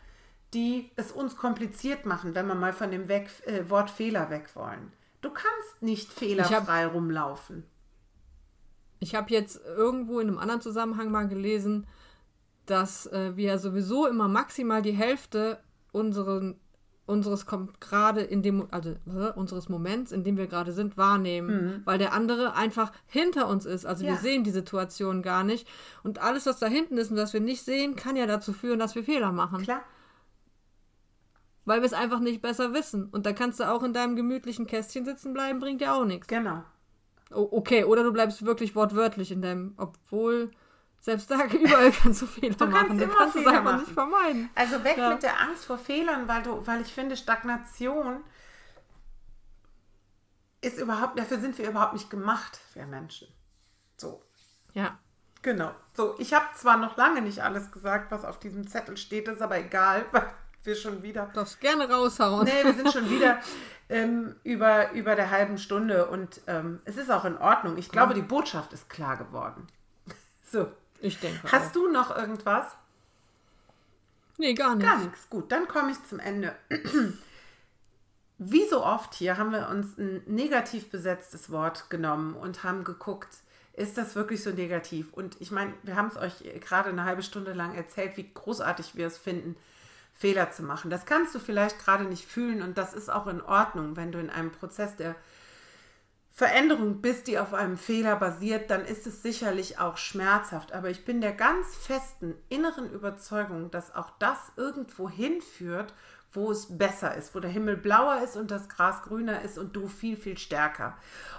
die 0.54 0.90
es 0.96 1.12
uns 1.12 1.36
kompliziert 1.36 2.06
machen, 2.06 2.34
wenn 2.34 2.46
wir 2.46 2.54
mal 2.54 2.72
von 2.72 2.90
dem 2.90 3.08
weg, 3.08 3.28
äh, 3.46 3.68
Wort 3.68 3.90
Fehler 3.90 4.30
weg 4.30 4.54
wollen. 4.54 4.92
Du 5.26 5.32
kannst 5.32 5.82
nicht 5.82 6.12
fehlerfrei 6.12 6.84
hab, 6.84 6.94
rumlaufen. 6.94 7.64
Ich 9.00 9.16
habe 9.16 9.30
jetzt 9.30 9.60
irgendwo 9.76 10.20
in 10.20 10.28
einem 10.28 10.38
anderen 10.38 10.60
Zusammenhang 10.60 11.10
mal 11.10 11.26
gelesen, 11.26 11.88
dass 12.64 13.06
äh, 13.06 13.36
wir 13.36 13.58
sowieso 13.58 14.06
immer 14.06 14.28
maximal 14.28 14.82
die 14.82 14.92
Hälfte 14.92 15.58
unseren, 15.90 16.60
unseres 17.06 17.44
kommt 17.44 17.80
gerade 17.80 18.20
in 18.20 18.42
dem, 18.42 18.68
also 18.70 18.90
äh, 18.90 19.32
unseres 19.34 19.68
Moments, 19.68 20.12
in 20.12 20.22
dem 20.22 20.36
wir 20.36 20.46
gerade 20.46 20.70
sind, 20.70 20.96
wahrnehmen, 20.96 21.48
mhm. 21.48 21.82
weil 21.84 21.98
der 21.98 22.12
andere 22.12 22.54
einfach 22.54 22.92
hinter 23.06 23.48
uns 23.48 23.66
ist. 23.66 23.84
Also 23.84 24.04
ja. 24.04 24.12
wir 24.12 24.18
sehen 24.18 24.44
die 24.44 24.52
Situation 24.52 25.22
gar 25.22 25.42
nicht. 25.42 25.66
Und 26.04 26.20
alles, 26.20 26.46
was 26.46 26.60
da 26.60 26.68
hinten 26.68 26.98
ist 26.98 27.10
und 27.10 27.16
was 27.16 27.32
wir 27.32 27.40
nicht 27.40 27.64
sehen, 27.64 27.96
kann 27.96 28.14
ja 28.14 28.26
dazu 28.26 28.52
führen, 28.52 28.78
dass 28.78 28.94
wir 28.94 29.02
Fehler 29.02 29.32
machen. 29.32 29.62
Klar 29.62 29.82
weil 31.66 31.80
wir 31.82 31.86
es 31.86 31.92
einfach 31.92 32.20
nicht 32.20 32.40
besser 32.40 32.72
wissen. 32.72 33.10
Und 33.10 33.26
da 33.26 33.32
kannst 33.32 33.60
du 33.60 33.64
auch 33.64 33.82
in 33.82 33.92
deinem 33.92 34.16
gemütlichen 34.16 34.66
Kästchen 34.66 35.04
sitzen 35.04 35.34
bleiben, 35.34 35.60
bringt 35.60 35.82
ja 35.82 35.94
auch 35.94 36.06
nichts. 36.06 36.28
Genau. 36.28 36.64
Oh, 37.32 37.48
okay, 37.50 37.84
oder 37.84 38.04
du 38.04 38.12
bleibst 38.12 38.46
wirklich 38.46 38.74
wortwörtlich 38.74 39.32
in 39.32 39.42
deinem, 39.42 39.74
obwohl 39.76 40.52
selbst 41.00 41.30
da 41.30 41.44
überall 41.52 41.90
kannst 41.90 42.22
du 42.22 42.26
Fehler 42.26 42.54
du 42.54 42.66
machen. 42.66 42.96
du 42.96 43.08
kannst 43.08 43.36
Fehler 43.36 43.46
es 43.50 43.58
einfach 43.58 43.64
machen. 43.64 43.80
nicht 43.80 43.92
vermeiden. 43.92 44.50
Also 44.54 44.82
weg 44.84 44.96
ja. 44.96 45.10
mit 45.10 45.22
der 45.24 45.40
Angst 45.40 45.66
vor 45.66 45.76
Fehlern, 45.76 46.28
weil 46.28 46.42
du, 46.42 46.64
weil 46.66 46.80
ich 46.80 46.94
finde, 46.94 47.16
Stagnation 47.16 48.22
ist 50.60 50.78
überhaupt, 50.78 51.18
dafür 51.18 51.40
sind 51.40 51.58
wir 51.58 51.68
überhaupt 51.68 51.94
nicht 51.94 52.10
gemacht, 52.10 52.60
wir 52.74 52.86
Menschen. 52.86 53.28
So. 53.96 54.22
Ja. 54.72 54.98
Genau. 55.42 55.72
So, 55.94 56.16
ich 56.18 56.32
habe 56.32 56.46
zwar 56.54 56.76
noch 56.76 56.96
lange 56.96 57.22
nicht 57.22 57.40
alles 57.40 57.70
gesagt, 57.70 58.10
was 58.10 58.24
auf 58.24 58.38
diesem 58.38 58.66
Zettel 58.68 58.96
steht, 58.96 59.28
ist 59.28 59.42
aber 59.42 59.58
egal, 59.58 60.04
weil 60.12 60.28
wir 60.64 60.74
schon 60.74 61.02
wieder. 61.02 61.26
Du 61.26 61.34
darfst 61.34 61.60
gerne 61.60 61.88
raushauen. 61.88 62.44
Nee, 62.44 62.64
wir 62.64 62.74
sind 62.74 62.92
schon 62.92 63.08
wieder 63.10 63.40
ähm, 63.88 64.36
über, 64.42 64.92
über 64.92 65.14
der 65.14 65.30
halben 65.30 65.58
Stunde 65.58 66.06
und 66.06 66.40
ähm, 66.46 66.80
es 66.84 66.96
ist 66.96 67.10
auch 67.10 67.24
in 67.24 67.36
Ordnung. 67.38 67.78
Ich 67.78 67.90
glaube, 67.90 68.14
die 68.14 68.22
Botschaft 68.22 68.72
ist 68.72 68.88
klar 68.88 69.16
geworden. 69.16 69.66
So. 70.48 70.68
Ich 71.00 71.18
denke. 71.18 71.50
Hast 71.50 71.68
auch. 71.68 71.72
du 71.72 71.88
noch 71.90 72.16
irgendwas? 72.16 72.76
Nee, 74.38 74.54
gar 74.54 74.74
nichts. 74.74 74.90
Gar 74.90 74.98
nichts. 75.00 75.30
Gut, 75.30 75.50
dann 75.50 75.66
komme 75.68 75.92
ich 75.92 76.04
zum 76.04 76.18
Ende. 76.18 76.54
Wie 78.38 78.66
so 78.68 78.84
oft 78.84 79.14
hier 79.14 79.38
haben 79.38 79.50
wir 79.50 79.68
uns 79.68 79.96
ein 79.98 80.22
negativ 80.26 80.90
besetztes 80.90 81.50
Wort 81.50 81.88
genommen 81.88 82.34
und 82.34 82.64
haben 82.64 82.84
geguckt, 82.84 83.28
ist 83.72 83.96
das 83.96 84.14
wirklich 84.14 84.42
so 84.42 84.50
negativ? 84.50 85.12
Und 85.12 85.36
ich 85.40 85.50
meine, 85.50 85.72
wir 85.82 85.96
haben 85.96 86.08
es 86.08 86.16
euch 86.16 86.60
gerade 86.60 86.90
eine 86.90 87.04
halbe 87.04 87.22
Stunde 87.22 87.52
lang 87.54 87.74
erzählt, 87.74 88.16
wie 88.16 88.30
großartig 88.32 88.94
wir 88.94 89.06
es 89.06 89.16
finden, 89.18 89.56
Fehler 90.16 90.50
zu 90.50 90.62
machen. 90.62 90.90
Das 90.90 91.04
kannst 91.04 91.34
du 91.34 91.38
vielleicht 91.38 91.78
gerade 91.78 92.04
nicht 92.04 92.26
fühlen 92.26 92.62
und 92.62 92.78
das 92.78 92.94
ist 92.94 93.10
auch 93.10 93.26
in 93.26 93.42
Ordnung, 93.42 93.96
wenn 93.96 94.12
du 94.12 94.18
in 94.18 94.30
einem 94.30 94.50
Prozess 94.50 94.96
der 94.96 95.14
Veränderung 96.32 97.00
bist, 97.00 97.28
die 97.28 97.38
auf 97.38 97.54
einem 97.54 97.78
Fehler 97.78 98.16
basiert, 98.16 98.70
dann 98.70 98.84
ist 98.84 99.06
es 99.06 99.22
sicherlich 99.22 99.78
auch 99.78 99.96
schmerzhaft. 99.96 100.72
Aber 100.72 100.90
ich 100.90 101.06
bin 101.06 101.22
der 101.22 101.32
ganz 101.32 101.74
festen 101.74 102.34
inneren 102.50 102.90
Überzeugung, 102.90 103.70
dass 103.70 103.94
auch 103.94 104.10
das 104.18 104.38
irgendwo 104.56 105.08
hinführt, 105.08 105.94
wo 106.32 106.50
es 106.50 106.76
besser 106.76 107.14
ist, 107.14 107.34
wo 107.34 107.40
der 107.40 107.50
Himmel 107.50 107.76
blauer 107.76 108.20
ist 108.22 108.36
und 108.36 108.50
das 108.50 108.68
Gras 108.68 109.02
grüner 109.02 109.40
ist 109.42 109.56
und 109.56 109.74
du 109.74 109.88
viel, 109.88 110.16
viel 110.16 110.36
stärker. 110.36 110.96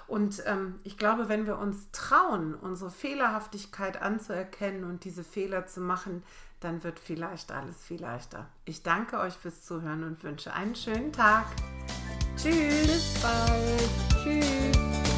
Und 0.08 0.42
ähm, 0.48 0.80
ich 0.84 0.98
glaube, 0.98 1.30
wenn 1.30 1.46
wir 1.46 1.60
uns 1.60 1.92
trauen, 1.92 2.56
unsere 2.56 2.90
Fehlerhaftigkeit 2.90 4.02
anzuerkennen 4.02 4.84
und 4.84 5.04
diese 5.04 5.24
Fehler 5.24 5.68
zu 5.68 5.80
machen, 5.80 6.24
dann 6.60 6.84
wird 6.84 7.00
vielleicht 7.00 7.52
alles 7.52 7.78
viel 7.84 8.02
leichter. 8.02 8.48
Ich 8.66 8.84
danke 8.84 9.20
euch 9.20 9.34
fürs 9.34 9.64
Zuhören 9.64 10.04
und 10.04 10.24
wünsche 10.24 10.54
einen 10.54 10.76
schönen 10.76 11.14
Tag. 11.14 11.46
Tschüss. 12.36 12.88
Bis 12.88 13.22
bald. 13.22 14.24
Tschüss. 14.24 15.17